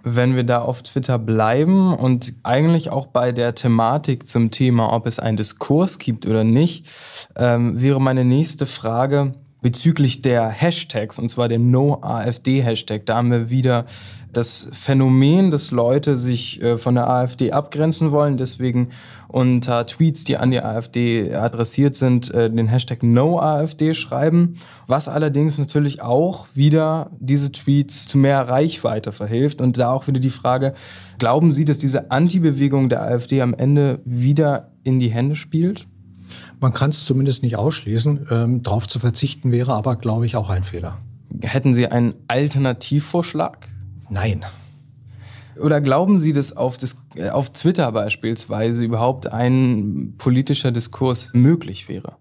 Wenn 0.07 0.35
wir 0.35 0.43
da 0.43 0.61
auf 0.61 0.83
Twitter 0.83 1.17
bleiben 1.17 1.91
und 1.91 2.35
eigentlich 2.43 2.91
auch 2.91 3.07
bei 3.07 3.31
der 3.31 3.55
Thematik 3.55 4.27
zum 4.27 4.51
Thema, 4.51 4.93
ob 4.93 5.07
es 5.07 5.17
einen 5.17 5.37
Diskurs 5.37 5.97
gibt 5.97 6.27
oder 6.27 6.43
nicht, 6.43 6.87
ähm, 7.35 7.81
wäre 7.81 7.99
meine 7.99 8.23
nächste 8.23 8.67
Frage 8.67 9.33
bezüglich 9.65 10.21
der 10.21 10.47
Hashtags, 10.47 11.17
und 11.17 11.29
zwar 11.29 11.47
dem 11.49 11.71
No-AfD-Hashtag. 11.71 13.07
Da 13.07 13.15
haben 13.15 13.31
wir 13.31 13.49
wieder 13.49 13.87
das 14.35 14.67
Phänomen, 14.73 15.49
dass 15.49 15.71
Leute 15.71 16.17
sich 16.17 16.61
äh, 16.61 16.77
von 16.77 16.95
der 16.95 17.09
AfD 17.09 17.51
abgrenzen 17.51 18.11
wollen, 18.11 18.37
deswegen 18.37 18.89
unter 19.27 19.85
Tweets, 19.85 20.23
die 20.25 20.37
an 20.37 20.51
die 20.51 20.61
AfD 20.61 21.33
adressiert 21.33 21.95
sind, 21.95 22.33
äh, 22.33 22.49
den 22.49 22.67
Hashtag 22.67 23.01
NoAfD 23.01 23.93
schreiben, 23.93 24.55
was 24.87 25.07
allerdings 25.07 25.57
natürlich 25.57 26.01
auch 26.01 26.47
wieder 26.53 27.11
diese 27.19 27.51
Tweets 27.51 28.07
zu 28.07 28.17
mehr 28.17 28.47
Reichweite 28.47 29.11
verhilft. 29.11 29.61
Und 29.61 29.77
da 29.77 29.91
auch 29.91 30.07
wieder 30.07 30.19
die 30.19 30.29
Frage, 30.29 30.73
glauben 31.17 31.51
Sie, 31.51 31.65
dass 31.65 31.77
diese 31.77 32.11
Anti-Bewegung 32.11 32.89
der 32.89 33.03
AfD 33.03 33.41
am 33.41 33.53
Ende 33.53 34.01
wieder 34.05 34.71
in 34.83 34.99
die 34.99 35.09
Hände 35.09 35.35
spielt? 35.35 35.87
Man 36.59 36.73
kann 36.73 36.89
es 36.89 37.05
zumindest 37.05 37.43
nicht 37.43 37.57
ausschließen. 37.57 38.27
Ähm, 38.31 38.63
darauf 38.63 38.87
zu 38.87 38.99
verzichten 38.99 39.51
wäre 39.51 39.73
aber, 39.73 39.95
glaube 39.95 40.25
ich, 40.25 40.35
auch 40.35 40.49
ein 40.49 40.63
Fehler. 40.63 40.97
Hätten 41.41 41.73
Sie 41.73 41.87
einen 41.87 42.15
Alternativvorschlag? 42.27 43.69
Nein. 44.09 44.45
Oder 45.59 45.79
glauben 45.81 46.19
Sie, 46.19 46.33
dass 46.33 46.55
auf, 46.55 46.77
das, 46.77 47.01
äh, 47.15 47.29
auf 47.29 47.51
Twitter 47.51 47.91
beispielsweise 47.91 48.83
überhaupt 48.83 49.27
ein 49.27 50.15
politischer 50.17 50.71
Diskurs 50.71 51.31
möglich 51.33 51.87
wäre? 51.87 52.17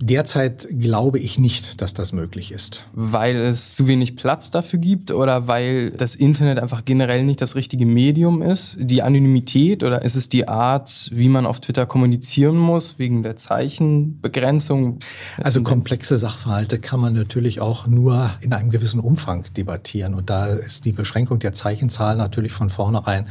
Derzeit 0.00 0.68
glaube 0.70 1.18
ich 1.18 1.38
nicht, 1.38 1.80
dass 1.80 1.94
das 1.94 2.12
möglich 2.12 2.52
ist. 2.52 2.84
Weil 2.92 3.36
es 3.36 3.72
zu 3.72 3.86
wenig 3.86 4.16
Platz 4.16 4.50
dafür 4.50 4.78
gibt 4.78 5.10
oder 5.10 5.48
weil 5.48 5.90
das 5.90 6.14
Internet 6.14 6.58
einfach 6.58 6.84
generell 6.84 7.24
nicht 7.24 7.40
das 7.40 7.54
richtige 7.54 7.86
Medium 7.86 8.42
ist? 8.42 8.76
Die 8.78 9.02
Anonymität 9.02 9.82
oder 9.82 10.02
ist 10.02 10.16
es 10.16 10.28
die 10.28 10.48
Art, 10.48 11.08
wie 11.12 11.30
man 11.30 11.46
auf 11.46 11.60
Twitter 11.60 11.86
kommunizieren 11.86 12.58
muss, 12.58 12.98
wegen 12.98 13.22
der 13.22 13.36
Zeichenbegrenzung? 13.36 14.98
Also 15.42 15.62
komplexe 15.62 16.18
Sachverhalte 16.18 16.78
kann 16.78 17.00
man 17.00 17.14
natürlich 17.14 17.62
auch 17.62 17.86
nur 17.86 18.30
in 18.42 18.52
einem 18.52 18.70
gewissen 18.70 19.00
Umfang 19.00 19.44
debattieren. 19.56 20.14
Und 20.14 20.28
da 20.28 20.46
ist 20.46 20.84
die 20.84 20.92
Beschränkung 20.92 21.38
der 21.38 21.54
Zeichenzahl 21.54 22.16
natürlich 22.16 22.52
von 22.52 22.68
vornherein 22.68 23.28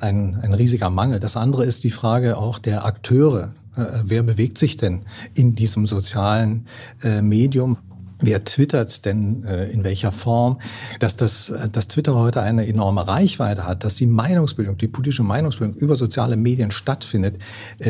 ein, 0.00 0.34
ein 0.42 0.52
riesiger 0.52 0.90
Mangel. 0.90 1.20
Das 1.20 1.36
andere 1.36 1.64
ist 1.64 1.84
die 1.84 1.92
Frage 1.92 2.36
auch 2.36 2.58
der 2.58 2.84
Akteure 2.84 3.52
wer 3.76 4.22
bewegt 4.22 4.58
sich 4.58 4.76
denn 4.76 5.02
in 5.34 5.54
diesem 5.54 5.86
sozialen 5.86 6.66
äh, 7.02 7.22
Medium? 7.22 7.78
Wer 8.24 8.44
twittert 8.44 9.04
denn 9.04 9.42
äh, 9.44 9.68
in 9.70 9.82
welcher 9.82 10.12
Form? 10.12 10.58
Dass, 11.00 11.16
das, 11.16 11.52
dass 11.72 11.88
Twitter 11.88 12.14
heute 12.14 12.40
eine 12.40 12.66
enorme 12.66 13.08
Reichweite 13.08 13.66
hat, 13.66 13.82
dass 13.82 13.96
die 13.96 14.06
Meinungsbildung, 14.06 14.78
die 14.78 14.86
politische 14.86 15.24
Meinungsbildung 15.24 15.76
über 15.76 15.96
soziale 15.96 16.36
Medien 16.36 16.70
stattfindet, 16.70 17.38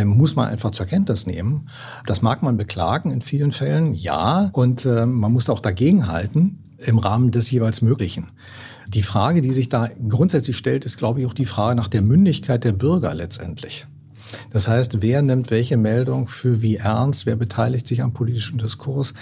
muss 0.04 0.34
man 0.34 0.48
einfach 0.48 0.70
zur 0.70 0.86
Kenntnis 0.86 1.26
nehmen. 1.26 1.68
Das 2.06 2.22
mag 2.22 2.42
man 2.42 2.56
beklagen 2.56 3.10
in 3.10 3.20
vielen 3.20 3.52
Fällen, 3.52 3.92
ja. 3.92 4.48
Und 4.54 4.86
man 4.86 5.32
muss 5.32 5.50
auch 5.50 5.60
dagegenhalten 5.60 6.62
im 6.78 6.98
Rahmen 6.98 7.30
des 7.30 7.50
jeweils 7.50 7.82
Möglichen. 7.82 8.28
Die 8.88 9.02
Frage, 9.02 9.42
die 9.42 9.52
sich 9.52 9.68
da 9.68 9.90
grundsätzlich 10.08 10.56
stellt, 10.56 10.84
ist, 10.84 10.96
glaube 10.96 11.20
ich, 11.20 11.26
auch 11.26 11.34
die 11.34 11.46
Frage 11.46 11.76
nach 11.76 11.88
der 11.88 12.02
Mündigkeit 12.02 12.64
der 12.64 12.72
Bürger 12.72 13.14
letztendlich. 13.14 13.86
Das 14.50 14.68
heißt, 14.68 15.02
wer 15.02 15.22
nimmt 15.22 15.50
welche 15.50 15.76
Meldung 15.76 16.28
für 16.28 16.62
wie 16.62 16.76
ernst, 16.76 17.26
wer 17.26 17.36
beteiligt 17.36 17.86
sich 17.86 18.02
am 18.02 18.12
politischen 18.12 18.58
Diskurs? 18.58 19.14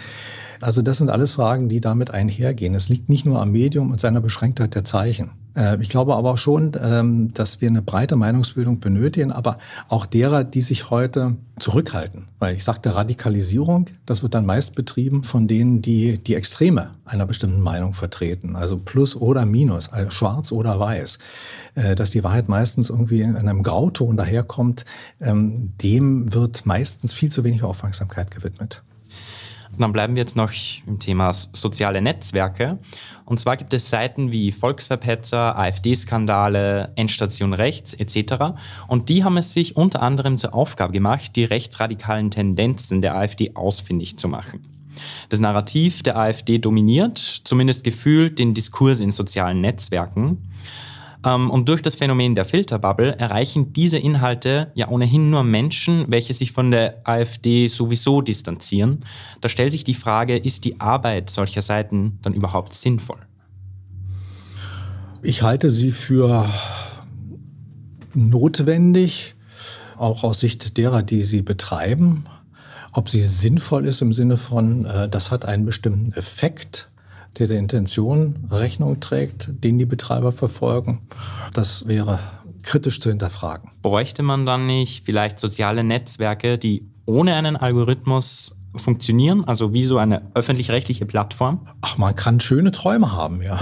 Also 0.60 0.82
das 0.82 0.98
sind 0.98 1.10
alles 1.10 1.32
Fragen, 1.32 1.68
die 1.68 1.80
damit 1.80 2.10
einhergehen. 2.10 2.74
Es 2.74 2.88
liegt 2.88 3.08
nicht 3.08 3.24
nur 3.24 3.40
am 3.40 3.50
Medium 3.50 3.90
und 3.90 4.00
seiner 4.00 4.20
Beschränktheit 4.20 4.74
der 4.74 4.84
Zeichen. 4.84 5.30
Äh, 5.56 5.80
ich 5.80 5.88
glaube 5.88 6.14
aber 6.14 6.30
auch 6.30 6.38
schon, 6.38 6.72
ähm, 6.80 7.32
dass 7.32 7.60
wir 7.60 7.68
eine 7.68 7.82
breite 7.82 8.16
Meinungsbildung 8.16 8.80
benötigen, 8.80 9.32
aber 9.32 9.58
auch 9.88 10.06
derer, 10.06 10.44
die 10.44 10.60
sich 10.60 10.90
heute 10.90 11.36
zurückhalten. 11.58 12.28
Weil 12.38 12.56
ich 12.56 12.64
sagte 12.64 12.94
Radikalisierung, 12.94 13.86
das 14.06 14.22
wird 14.22 14.34
dann 14.34 14.46
meist 14.46 14.74
betrieben 14.74 15.24
von 15.24 15.48
denen, 15.48 15.82
die 15.82 16.18
die 16.18 16.34
Extreme 16.34 16.90
einer 17.04 17.26
bestimmten 17.26 17.60
Meinung 17.60 17.94
vertreten. 17.94 18.56
Also 18.56 18.78
Plus 18.78 19.16
oder 19.16 19.46
Minus, 19.46 19.90
also 19.90 20.10
schwarz 20.10 20.52
oder 20.52 20.78
weiß. 20.78 21.18
Äh, 21.74 21.94
dass 21.94 22.10
die 22.10 22.22
Wahrheit 22.22 22.48
meistens 22.48 22.90
irgendwie 22.90 23.22
in 23.22 23.36
einem 23.36 23.62
Grauton 23.62 24.16
daherkommt, 24.16 24.84
ähm, 25.20 25.72
dem 25.82 26.34
wird 26.34 26.66
meistens 26.66 27.12
viel 27.12 27.30
zu 27.30 27.44
wenig 27.44 27.62
Aufmerksamkeit 27.62 28.30
gewidmet. 28.30 28.82
Dann 29.78 29.92
bleiben 29.92 30.14
wir 30.14 30.20
jetzt 30.20 30.36
noch 30.36 30.52
im 30.86 30.98
Thema 30.98 31.32
soziale 31.32 32.02
Netzwerke. 32.02 32.78
Und 33.24 33.38
zwar 33.38 33.56
gibt 33.56 33.72
es 33.72 33.88
Seiten 33.88 34.32
wie 34.32 34.52
Volksverpetzer, 34.52 35.56
AfD-Skandale, 35.56 36.92
Endstation 36.96 37.54
Rechts 37.54 37.94
etc. 37.94 38.56
Und 38.88 39.08
die 39.08 39.24
haben 39.24 39.36
es 39.36 39.52
sich 39.52 39.76
unter 39.76 40.02
anderem 40.02 40.36
zur 40.36 40.54
Aufgabe 40.54 40.92
gemacht, 40.92 41.36
die 41.36 41.44
rechtsradikalen 41.44 42.30
Tendenzen 42.30 43.00
der 43.02 43.16
AfD 43.16 43.52
ausfindig 43.54 44.18
zu 44.18 44.28
machen. 44.28 44.64
Das 45.28 45.40
Narrativ 45.40 46.02
der 46.02 46.16
AfD 46.16 46.58
dominiert, 46.58 47.18
zumindest 47.44 47.84
gefühlt, 47.84 48.38
den 48.38 48.54
Diskurs 48.54 49.00
in 49.00 49.12
sozialen 49.12 49.60
Netzwerken. 49.60 50.50
Ähm, 51.24 51.50
und 51.50 51.68
durch 51.68 51.82
das 51.82 51.94
Phänomen 51.94 52.34
der 52.34 52.44
Filterbubble 52.44 53.18
erreichen 53.18 53.72
diese 53.72 53.98
Inhalte 53.98 54.72
ja 54.74 54.88
ohnehin 54.88 55.30
nur 55.30 55.44
Menschen, 55.44 56.06
welche 56.08 56.32
sich 56.32 56.52
von 56.52 56.70
der 56.70 57.00
AfD 57.04 57.66
sowieso 57.66 58.22
distanzieren. 58.22 59.04
Da 59.40 59.48
stellt 59.48 59.72
sich 59.72 59.84
die 59.84 59.94
Frage, 59.94 60.36
ist 60.36 60.64
die 60.64 60.80
Arbeit 60.80 61.30
solcher 61.30 61.62
Seiten 61.62 62.18
dann 62.22 62.34
überhaupt 62.34 62.74
sinnvoll? 62.74 63.18
Ich 65.22 65.42
halte 65.42 65.70
sie 65.70 65.92
für 65.92 66.48
notwendig, 68.14 69.34
auch 69.98 70.24
aus 70.24 70.40
Sicht 70.40 70.78
derer, 70.78 71.02
die 71.02 71.22
sie 71.22 71.42
betreiben. 71.42 72.24
Ob 72.92 73.10
sie 73.10 73.22
sinnvoll 73.22 73.86
ist 73.86 74.00
im 74.00 74.14
Sinne 74.14 74.38
von, 74.38 74.86
äh, 74.86 75.08
das 75.08 75.30
hat 75.30 75.44
einen 75.44 75.66
bestimmten 75.66 76.12
Effekt, 76.14 76.90
der 77.38 77.46
der 77.46 77.58
Intention 77.58 78.46
Rechnung 78.50 79.00
trägt, 79.00 79.64
den 79.64 79.78
die 79.78 79.86
Betreiber 79.86 80.32
verfolgen. 80.32 81.02
Das 81.54 81.86
wäre 81.86 82.18
kritisch 82.62 83.00
zu 83.00 83.08
hinterfragen. 83.08 83.70
Bräuchte 83.82 84.22
man 84.22 84.46
dann 84.46 84.66
nicht 84.66 85.04
vielleicht 85.04 85.38
soziale 85.38 85.84
Netzwerke, 85.84 86.58
die 86.58 86.86
ohne 87.06 87.34
einen 87.34 87.56
Algorithmus 87.56 88.56
funktionieren, 88.74 89.44
also 89.44 89.72
wie 89.72 89.84
so 89.84 89.98
eine 89.98 90.22
öffentlich-rechtliche 90.34 91.04
Plattform? 91.04 91.66
Ach, 91.80 91.98
man 91.98 92.14
kann 92.14 92.38
schöne 92.38 92.70
Träume 92.70 93.12
haben, 93.12 93.42
ja. 93.42 93.58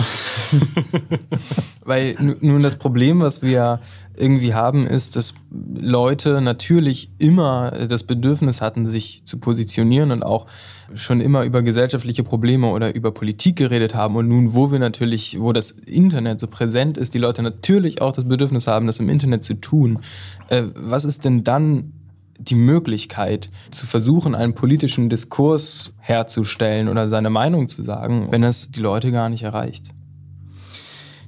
Weil 1.84 2.16
nun 2.40 2.62
das 2.62 2.76
Problem, 2.76 3.20
was 3.20 3.40
wir 3.40 3.80
irgendwie 4.16 4.52
haben, 4.52 4.86
ist, 4.86 5.16
dass 5.16 5.34
Leute 5.50 6.42
natürlich 6.42 7.10
immer 7.18 7.70
das 7.70 8.02
Bedürfnis 8.02 8.60
hatten, 8.60 8.86
sich 8.86 9.24
zu 9.24 9.38
positionieren 9.38 10.10
und 10.10 10.22
auch 10.22 10.46
schon 10.94 11.20
immer 11.20 11.44
über 11.44 11.62
gesellschaftliche 11.62 12.22
Probleme 12.22 12.68
oder 12.68 12.94
über 12.94 13.12
Politik 13.12 13.56
geredet 13.56 13.94
haben. 13.94 14.16
Und 14.16 14.28
nun, 14.28 14.54
wo 14.54 14.70
wir 14.70 14.78
natürlich, 14.78 15.40
wo 15.40 15.52
das 15.52 15.70
Internet 15.70 16.40
so 16.40 16.46
präsent 16.46 16.98
ist, 16.98 17.14
die 17.14 17.18
Leute 17.18 17.42
natürlich 17.42 18.02
auch 18.02 18.12
das 18.12 18.28
Bedürfnis 18.28 18.66
haben, 18.66 18.86
das 18.86 19.00
im 19.00 19.08
Internet 19.08 19.44
zu 19.44 19.54
tun. 19.54 20.00
Äh, 20.48 20.64
was 20.74 21.04
ist 21.04 21.24
denn 21.24 21.44
dann 21.44 21.92
die 22.38 22.54
Möglichkeit 22.54 23.50
zu 23.70 23.86
versuchen, 23.86 24.34
einen 24.34 24.54
politischen 24.54 25.08
Diskurs 25.08 25.94
herzustellen 25.98 26.88
oder 26.88 27.08
seine 27.08 27.30
Meinung 27.30 27.68
zu 27.68 27.82
sagen, 27.82 28.28
wenn 28.30 28.42
es 28.42 28.70
die 28.70 28.80
Leute 28.80 29.12
gar 29.12 29.28
nicht 29.28 29.42
erreicht? 29.42 29.86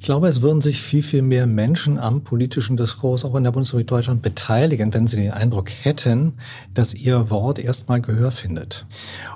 Ich 0.01 0.07
glaube, 0.07 0.29
es 0.29 0.41
würden 0.41 0.63
sich 0.63 0.81
viel, 0.81 1.03
viel 1.03 1.21
mehr 1.21 1.47
Menschen 1.47 1.99
am 1.99 2.25
politischen 2.25 2.79
Diskurs 2.79 3.23
auch 3.27 3.35
in 3.35 3.45
der 3.45 3.51
Bundesrepublik 3.51 3.87
Deutschland 3.87 4.23
beteiligen, 4.23 4.95
wenn 4.95 5.07
sie 5.07 5.17
den 5.17 5.31
Eindruck 5.31 5.69
hätten, 5.69 6.39
dass 6.73 6.95
ihr 6.95 7.29
Wort 7.29 7.59
erstmal 7.59 8.01
Gehör 8.01 8.33
findet. 8.33 8.87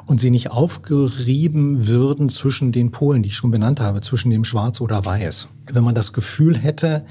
Und 0.06 0.22
sie 0.22 0.30
nicht 0.30 0.50
aufgerieben 0.50 1.86
würden 1.86 2.30
zwischen 2.30 2.72
den 2.72 2.92
Polen, 2.92 3.22
die 3.22 3.28
ich 3.28 3.36
schon 3.36 3.50
benannt 3.50 3.78
habe, 3.78 4.00
zwischen 4.00 4.30
dem 4.30 4.44
Schwarz 4.44 4.80
oder 4.80 5.04
Weiß. 5.04 5.48
Wenn 5.70 5.84
man 5.84 5.94
das 5.94 6.14
Gefühl 6.14 6.56
hätte, 6.56 7.04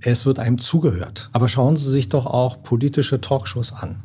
es 0.00 0.26
wird 0.26 0.38
einem 0.38 0.58
zugehört. 0.58 1.30
Aber 1.32 1.48
schauen 1.48 1.76
Sie 1.76 1.90
sich 1.90 2.08
doch 2.08 2.26
auch 2.26 2.62
politische 2.62 3.20
Talkshows 3.20 3.72
an. 3.72 4.02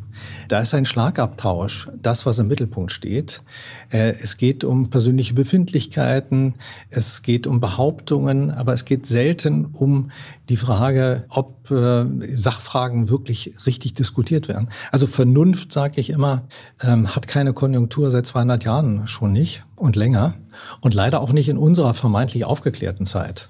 Da 0.47 0.59
ist 0.59 0.73
ein 0.73 0.85
Schlagabtausch, 0.85 1.89
das, 2.01 2.25
was 2.25 2.39
im 2.39 2.47
Mittelpunkt 2.47 2.91
steht. 2.91 3.41
Äh, 3.89 4.15
es 4.21 4.37
geht 4.37 4.63
um 4.63 4.89
persönliche 4.89 5.33
Befindlichkeiten, 5.33 6.55
es 6.89 7.21
geht 7.21 7.47
um 7.47 7.59
Behauptungen, 7.59 8.51
aber 8.51 8.73
es 8.73 8.85
geht 8.85 9.05
selten 9.05 9.65
um 9.65 10.11
die 10.49 10.57
Frage, 10.57 11.25
ob 11.29 11.71
äh, 11.71 12.05
Sachfragen 12.35 13.09
wirklich 13.09 13.53
richtig 13.65 13.93
diskutiert 13.93 14.47
werden. 14.47 14.69
Also 14.91 15.07
Vernunft, 15.07 15.71
sage 15.71 15.99
ich 15.99 16.09
immer, 16.09 16.43
ähm, 16.81 17.15
hat 17.15 17.27
keine 17.27 17.53
Konjunktur 17.53 18.11
seit 18.11 18.25
200 18.25 18.63
Jahren 18.63 19.07
schon 19.07 19.33
nicht 19.33 19.63
und 19.75 19.95
länger 19.95 20.35
und 20.81 20.93
leider 20.93 21.21
auch 21.21 21.33
nicht 21.33 21.49
in 21.49 21.57
unserer 21.57 21.93
vermeintlich 21.93 22.45
aufgeklärten 22.45 23.05
Zeit. 23.05 23.47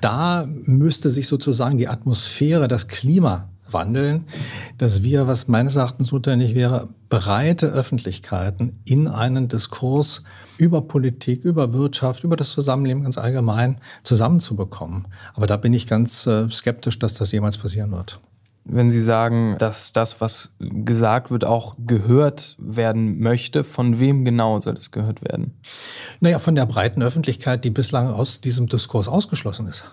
Da 0.00 0.46
müsste 0.64 1.10
sich 1.10 1.26
sozusagen 1.26 1.78
die 1.78 1.88
Atmosphäre, 1.88 2.68
das 2.68 2.88
Klima 2.88 3.50
wandeln, 3.72 4.24
dass 4.78 5.02
wir, 5.02 5.26
was 5.26 5.48
meines 5.48 5.76
Erachtens 5.76 6.12
notwendig 6.12 6.54
wäre, 6.54 6.88
breite 7.08 7.68
Öffentlichkeiten 7.68 8.80
in 8.84 9.08
einen 9.08 9.48
Diskurs 9.48 10.22
über 10.58 10.82
Politik, 10.82 11.44
über 11.44 11.72
Wirtschaft, 11.72 12.24
über 12.24 12.36
das 12.36 12.50
Zusammenleben 12.50 13.02
ganz 13.02 13.18
allgemein 13.18 13.80
zusammenzubekommen. 14.02 15.06
Aber 15.34 15.46
da 15.46 15.56
bin 15.56 15.74
ich 15.74 15.86
ganz 15.86 16.26
äh, 16.26 16.48
skeptisch, 16.50 16.98
dass 16.98 17.14
das 17.14 17.32
jemals 17.32 17.58
passieren 17.58 17.92
wird. 17.92 18.20
Wenn 18.72 18.88
Sie 18.88 19.00
sagen, 19.00 19.56
dass 19.58 19.92
das, 19.92 20.20
was 20.20 20.50
gesagt 20.60 21.32
wird, 21.32 21.44
auch 21.44 21.74
gehört 21.84 22.54
werden 22.58 23.18
möchte, 23.18 23.64
von 23.64 23.98
wem 23.98 24.24
genau 24.24 24.60
soll 24.60 24.76
es 24.76 24.92
gehört 24.92 25.22
werden? 25.22 25.54
Naja, 26.20 26.38
von 26.38 26.54
der 26.54 26.66
breiten 26.66 27.02
Öffentlichkeit, 27.02 27.64
die 27.64 27.70
bislang 27.70 28.06
aus 28.06 28.40
diesem 28.40 28.68
Diskurs 28.68 29.08
ausgeschlossen 29.08 29.66
ist. 29.66 29.84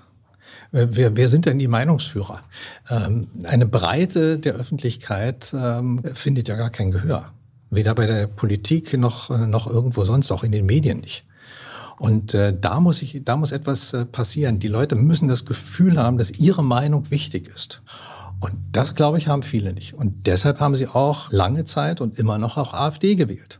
Äh, 0.73 0.87
wer, 0.91 1.17
wer 1.17 1.27
sind 1.27 1.47
denn 1.47 1.57
die 1.57 1.67
Meinungsführer? 1.67 2.41
Ähm, 2.87 3.25
eine 3.45 3.65
Breite 3.65 4.37
der 4.37 4.53
Öffentlichkeit 4.53 5.55
ähm, 5.57 6.03
findet 6.13 6.47
ja 6.47 6.55
gar 6.55 6.69
kein 6.69 6.91
Gehör. 6.91 7.31
Weder 7.71 7.95
bei 7.95 8.05
der 8.05 8.27
Politik 8.27 8.95
noch, 8.95 9.31
äh, 9.31 9.47
noch 9.47 9.65
irgendwo 9.65 10.05
sonst, 10.05 10.31
auch 10.31 10.43
in 10.43 10.51
den 10.51 10.67
Medien 10.67 10.99
nicht. 10.99 11.25
Und 11.97 12.35
äh, 12.35 12.55
da, 12.55 12.79
muss 12.79 13.01
ich, 13.01 13.23
da 13.25 13.37
muss 13.37 13.51
etwas 13.51 13.93
äh, 13.93 14.05
passieren. 14.05 14.59
Die 14.59 14.67
Leute 14.67 14.95
müssen 14.95 15.27
das 15.27 15.45
Gefühl 15.45 15.97
haben, 15.97 16.19
dass 16.19 16.29
ihre 16.29 16.63
Meinung 16.63 17.09
wichtig 17.09 17.47
ist. 17.47 17.81
Und 18.39 18.53
das, 18.71 18.95
glaube 18.95 19.17
ich, 19.17 19.27
haben 19.27 19.43
viele 19.43 19.73
nicht. 19.73 19.93
Und 19.93 20.27
deshalb 20.27 20.59
haben 20.59 20.75
sie 20.75 20.87
auch 20.87 21.31
lange 21.31 21.63
Zeit 21.63 22.01
und 22.01 22.19
immer 22.19 22.37
noch 22.37 22.57
auch 22.57 22.73
AfD 22.73 23.15
gewählt 23.15 23.59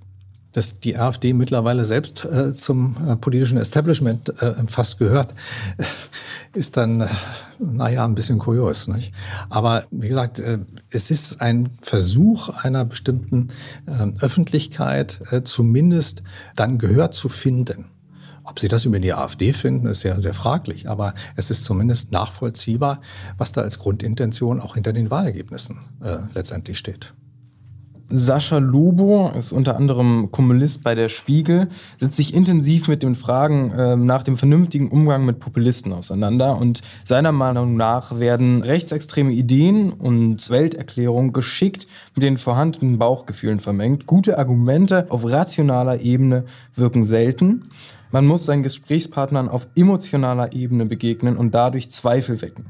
dass 0.58 0.80
die 0.80 0.98
AfD 0.98 1.34
mittlerweile 1.34 1.86
selbst 1.86 2.26
äh, 2.26 2.52
zum 2.52 2.96
äh, 3.08 3.16
politischen 3.16 3.60
Establishment 3.60 4.42
äh, 4.42 4.56
fast 4.66 4.98
gehört, 4.98 5.36
ist 6.54 6.78
dann, 6.78 7.02
äh, 7.02 7.08
naja, 7.60 8.04
ein 8.04 8.16
bisschen 8.16 8.40
kurios. 8.40 8.88
Nicht? 8.88 9.14
Aber 9.50 9.86
wie 9.92 10.08
gesagt, 10.08 10.40
äh, 10.40 10.58
es 10.90 11.12
ist 11.12 11.42
ein 11.42 11.78
Versuch 11.82 12.50
einer 12.50 12.86
bestimmten 12.86 13.50
äh, 13.86 14.08
Öffentlichkeit, 14.20 15.22
äh, 15.30 15.44
zumindest 15.44 16.24
dann 16.56 16.80
Gehör 16.80 17.12
zu 17.12 17.30
finden. 17.30 17.86
Ob 18.48 18.62
Sie 18.62 18.70
das 18.70 18.86
über 18.86 19.00
die 19.00 19.14
AfD 19.14 19.52
finden, 19.52 19.88
ist 19.88 20.00
sehr, 20.00 20.22
sehr 20.22 20.34
fraglich. 20.34 20.90
Aber 20.90 21.14
es 21.36 21.52
ist 21.52 21.66
zumindest 21.66 22.14
nachvollziehbar, 22.14 23.02
was 23.38 23.52
da 23.52 23.62
als 23.62 23.78
Grundintention 23.78 24.62
auch 24.62 24.76
hinter 24.76 24.94
den 24.94 25.12
Wahlergebnissen 25.12 25.80
äh, 26.02 26.20
letztendlich 26.34 26.78
steht. 26.78 27.14
Sascha 28.10 28.58
Lobo 28.60 29.32
ist 29.38 29.52
unter 29.52 29.76
anderem 29.76 30.32
Kommunist 30.32 30.82
bei 30.82 30.96
der 30.96 31.10
Spiegel, 31.10 31.68
setzt 31.98 32.16
sich 32.16 32.34
intensiv 32.34 32.88
mit 32.88 33.04
den 33.04 33.16
Fragen 33.16 33.72
äh, 33.72 33.98
nach 33.98 34.24
dem 34.24 34.38
vernünftigen 34.38 34.90
Umgang 34.90 35.26
mit 35.26 35.40
Populisten 35.40 35.92
auseinander 35.92 36.58
und 36.58 36.82
seiner 37.04 37.34
Meinung 37.34 37.76
nach 37.76 38.18
werden 38.18 38.62
rechtsextreme 38.62 39.34
Ideen 39.34 39.92
und 39.92 40.50
Welterklärungen 40.50 41.34
geschickt 41.34 41.86
mit 42.16 42.24
den 42.24 42.38
vorhandenen 42.38 42.98
Bauchgefühlen 42.98 43.60
vermengt. 43.60 44.06
Gute 44.06 44.38
Argumente 44.38 45.08
auf 45.10 45.26
rationaler 45.26 46.00
Ebene 46.00 46.46
wirken 46.76 47.06
selten. 47.06 47.66
Man 48.12 48.26
muss 48.26 48.46
seinen 48.46 48.64
Gesprächspartnern 48.64 49.50
auf 49.50 49.68
emotionaler 49.76 50.54
Ebene 50.54 50.86
begegnen 50.86 51.38
und 51.38 51.54
dadurch 51.54 51.90
Zweifel 51.92 52.42
wecken. 52.42 52.68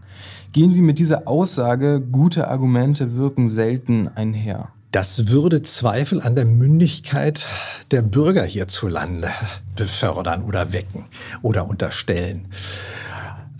Gehen 0.51 0.73
Sie 0.73 0.81
mit 0.81 0.99
dieser 0.99 1.27
Aussage, 1.27 2.01
gute 2.01 2.47
Argumente 2.47 3.15
wirken 3.17 3.49
selten 3.49 4.07
einher. 4.07 4.69
Das 4.91 5.27
würde 5.27 5.61
Zweifel 5.61 6.21
an 6.21 6.35
der 6.35 6.45
Mündigkeit 6.45 7.47
der 7.91 8.01
Bürger 8.01 8.43
hierzulande 8.43 9.29
befördern 9.75 10.43
oder 10.43 10.73
wecken 10.73 11.05
oder 11.41 11.67
unterstellen. 11.67 12.47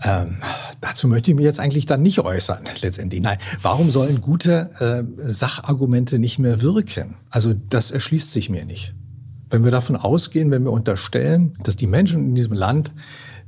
Ähm, 0.02 0.36
dazu 0.80 1.08
möchte 1.08 1.30
ich 1.30 1.36
mich 1.36 1.44
jetzt 1.44 1.60
eigentlich 1.60 1.86
dann 1.86 2.02
nicht 2.02 2.20
äußern, 2.20 2.64
letztendlich. 2.82 3.20
Nein, 3.20 3.38
warum 3.62 3.90
sollen 3.90 4.20
gute 4.20 4.70
äh, 4.80 5.28
Sachargumente 5.28 6.18
nicht 6.18 6.38
mehr 6.38 6.62
wirken? 6.62 7.16
Also 7.30 7.54
das 7.68 7.90
erschließt 7.90 8.32
sich 8.32 8.48
mir 8.48 8.64
nicht. 8.64 8.94
Wenn 9.50 9.64
wir 9.64 9.70
davon 9.70 9.96
ausgehen, 9.96 10.50
wenn 10.50 10.64
wir 10.64 10.72
unterstellen, 10.72 11.54
dass 11.62 11.76
die 11.76 11.86
Menschen 11.86 12.26
in 12.26 12.34
diesem 12.34 12.52
Land 12.52 12.92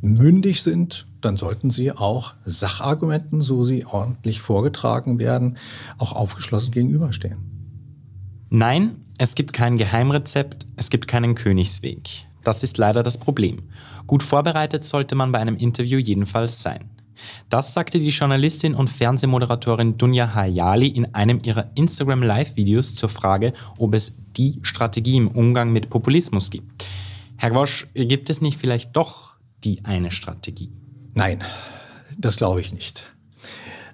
mündig 0.00 0.62
sind, 0.62 1.06
dann 1.20 1.36
sollten 1.36 1.70
sie 1.70 1.92
auch 1.92 2.34
Sachargumenten, 2.44 3.42
so 3.42 3.64
sie 3.64 3.84
ordentlich 3.84 4.40
vorgetragen 4.40 5.18
werden, 5.18 5.58
auch 5.98 6.12
aufgeschlossen 6.12 6.72
gegenüberstehen. 6.72 7.38
Nein, 8.48 8.96
es 9.18 9.34
gibt 9.34 9.52
kein 9.52 9.76
Geheimrezept, 9.76 10.66
es 10.76 10.88
gibt 10.90 11.06
keinen 11.06 11.34
Königsweg. 11.34 12.26
Das 12.42 12.62
ist 12.62 12.78
leider 12.78 13.02
das 13.02 13.18
Problem. 13.18 13.64
Gut 14.06 14.22
vorbereitet 14.22 14.82
sollte 14.82 15.14
man 15.14 15.30
bei 15.30 15.38
einem 15.38 15.56
Interview 15.56 15.98
jedenfalls 15.98 16.62
sein. 16.62 16.90
Das 17.48 17.74
sagte 17.74 17.98
die 17.98 18.10
Journalistin 18.10 18.74
und 18.74 18.88
Fernsehmoderatorin 18.88 19.96
Dunja 19.96 20.34
Hayali 20.34 20.88
in 20.88 21.14
einem 21.14 21.40
ihrer 21.44 21.70
Instagram 21.74 22.22
Live-Videos 22.22 22.94
zur 22.94 23.08
Frage, 23.08 23.52
ob 23.78 23.94
es 23.94 24.16
die 24.36 24.58
Strategie 24.62 25.16
im 25.16 25.28
Umgang 25.28 25.72
mit 25.72 25.90
Populismus 25.90 26.50
gibt. 26.50 26.88
Herr 27.36 27.50
Gwosch, 27.50 27.86
gibt 27.94 28.30
es 28.30 28.40
nicht 28.40 28.60
vielleicht 28.60 28.96
doch 28.96 29.30
die 29.64 29.84
eine 29.84 30.10
Strategie? 30.10 30.72
Nein, 31.14 31.42
das 32.18 32.36
glaube 32.36 32.60
ich 32.60 32.72
nicht. 32.72 33.04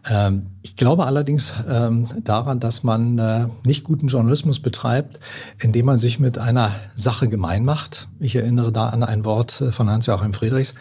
Ähm, 0.09 0.47
ich 0.63 0.77
glaube 0.77 1.07
allerdings 1.07 1.55
ähm, 1.69 2.09
daran, 2.23 2.61
dass 2.61 2.83
man 2.83 3.19
äh, 3.19 3.49
nicht 3.65 3.85
guten 3.85 4.09
Journalismus 4.09 4.61
betreibt, 4.61 5.21
indem 5.59 5.87
man 5.87 5.99
sich 5.99 6.19
mit 6.19 6.39
einer 6.39 6.73
Sache 6.95 7.29
gemein 7.29 7.65
macht. 7.65 8.09
Ich 8.21 8.37
erinnere 8.37 8.73
da 8.73 8.89
an 8.89 9.03
ein 9.03 9.25
Wort 9.25 9.61
äh, 9.61 9.73
von 9.73 9.91
Hans-Joachim 9.91 10.33
Friedrichs, 10.33 10.75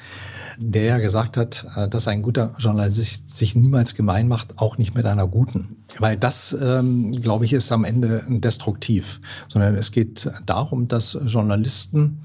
der 0.58 0.84
ja 0.84 0.98
gesagt 0.98 1.38
hat, 1.38 1.66
äh, 1.76 1.88
dass 1.88 2.08
ein 2.08 2.22
guter 2.22 2.54
Journalist 2.58 3.36
sich 3.36 3.56
niemals 3.56 3.96
gemein 3.96 4.28
macht, 4.28 4.58
auch 4.58 4.78
nicht 4.78 4.96
mit 4.96 5.06
einer 5.06 5.28
guten. 5.28 5.78
Weil 6.00 6.18
das, 6.18 6.58
ähm, 6.60 7.12
glaube 7.12 7.46
ich, 7.46 7.54
ist 7.54 7.72
am 7.72 7.84
Ende 7.84 8.24
destruktiv. 8.28 9.22
Sondern 9.48 9.76
es 9.76 9.92
geht 9.92 10.32
darum, 10.46 10.88
dass 10.88 11.18
Journalisten 11.26 12.18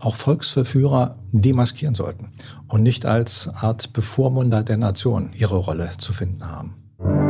auch 0.00 0.14
Volksverführer 0.14 1.16
demaskieren 1.32 1.94
sollten 1.94 2.30
und 2.68 2.82
nicht 2.82 3.06
als 3.06 3.48
Art 3.48 3.92
Bevormunder 3.92 4.62
der 4.62 4.76
Nation 4.76 5.30
ihre 5.34 5.56
Rolle 5.56 5.90
zu 5.98 6.12
finden 6.12 6.46
haben. 6.46 7.27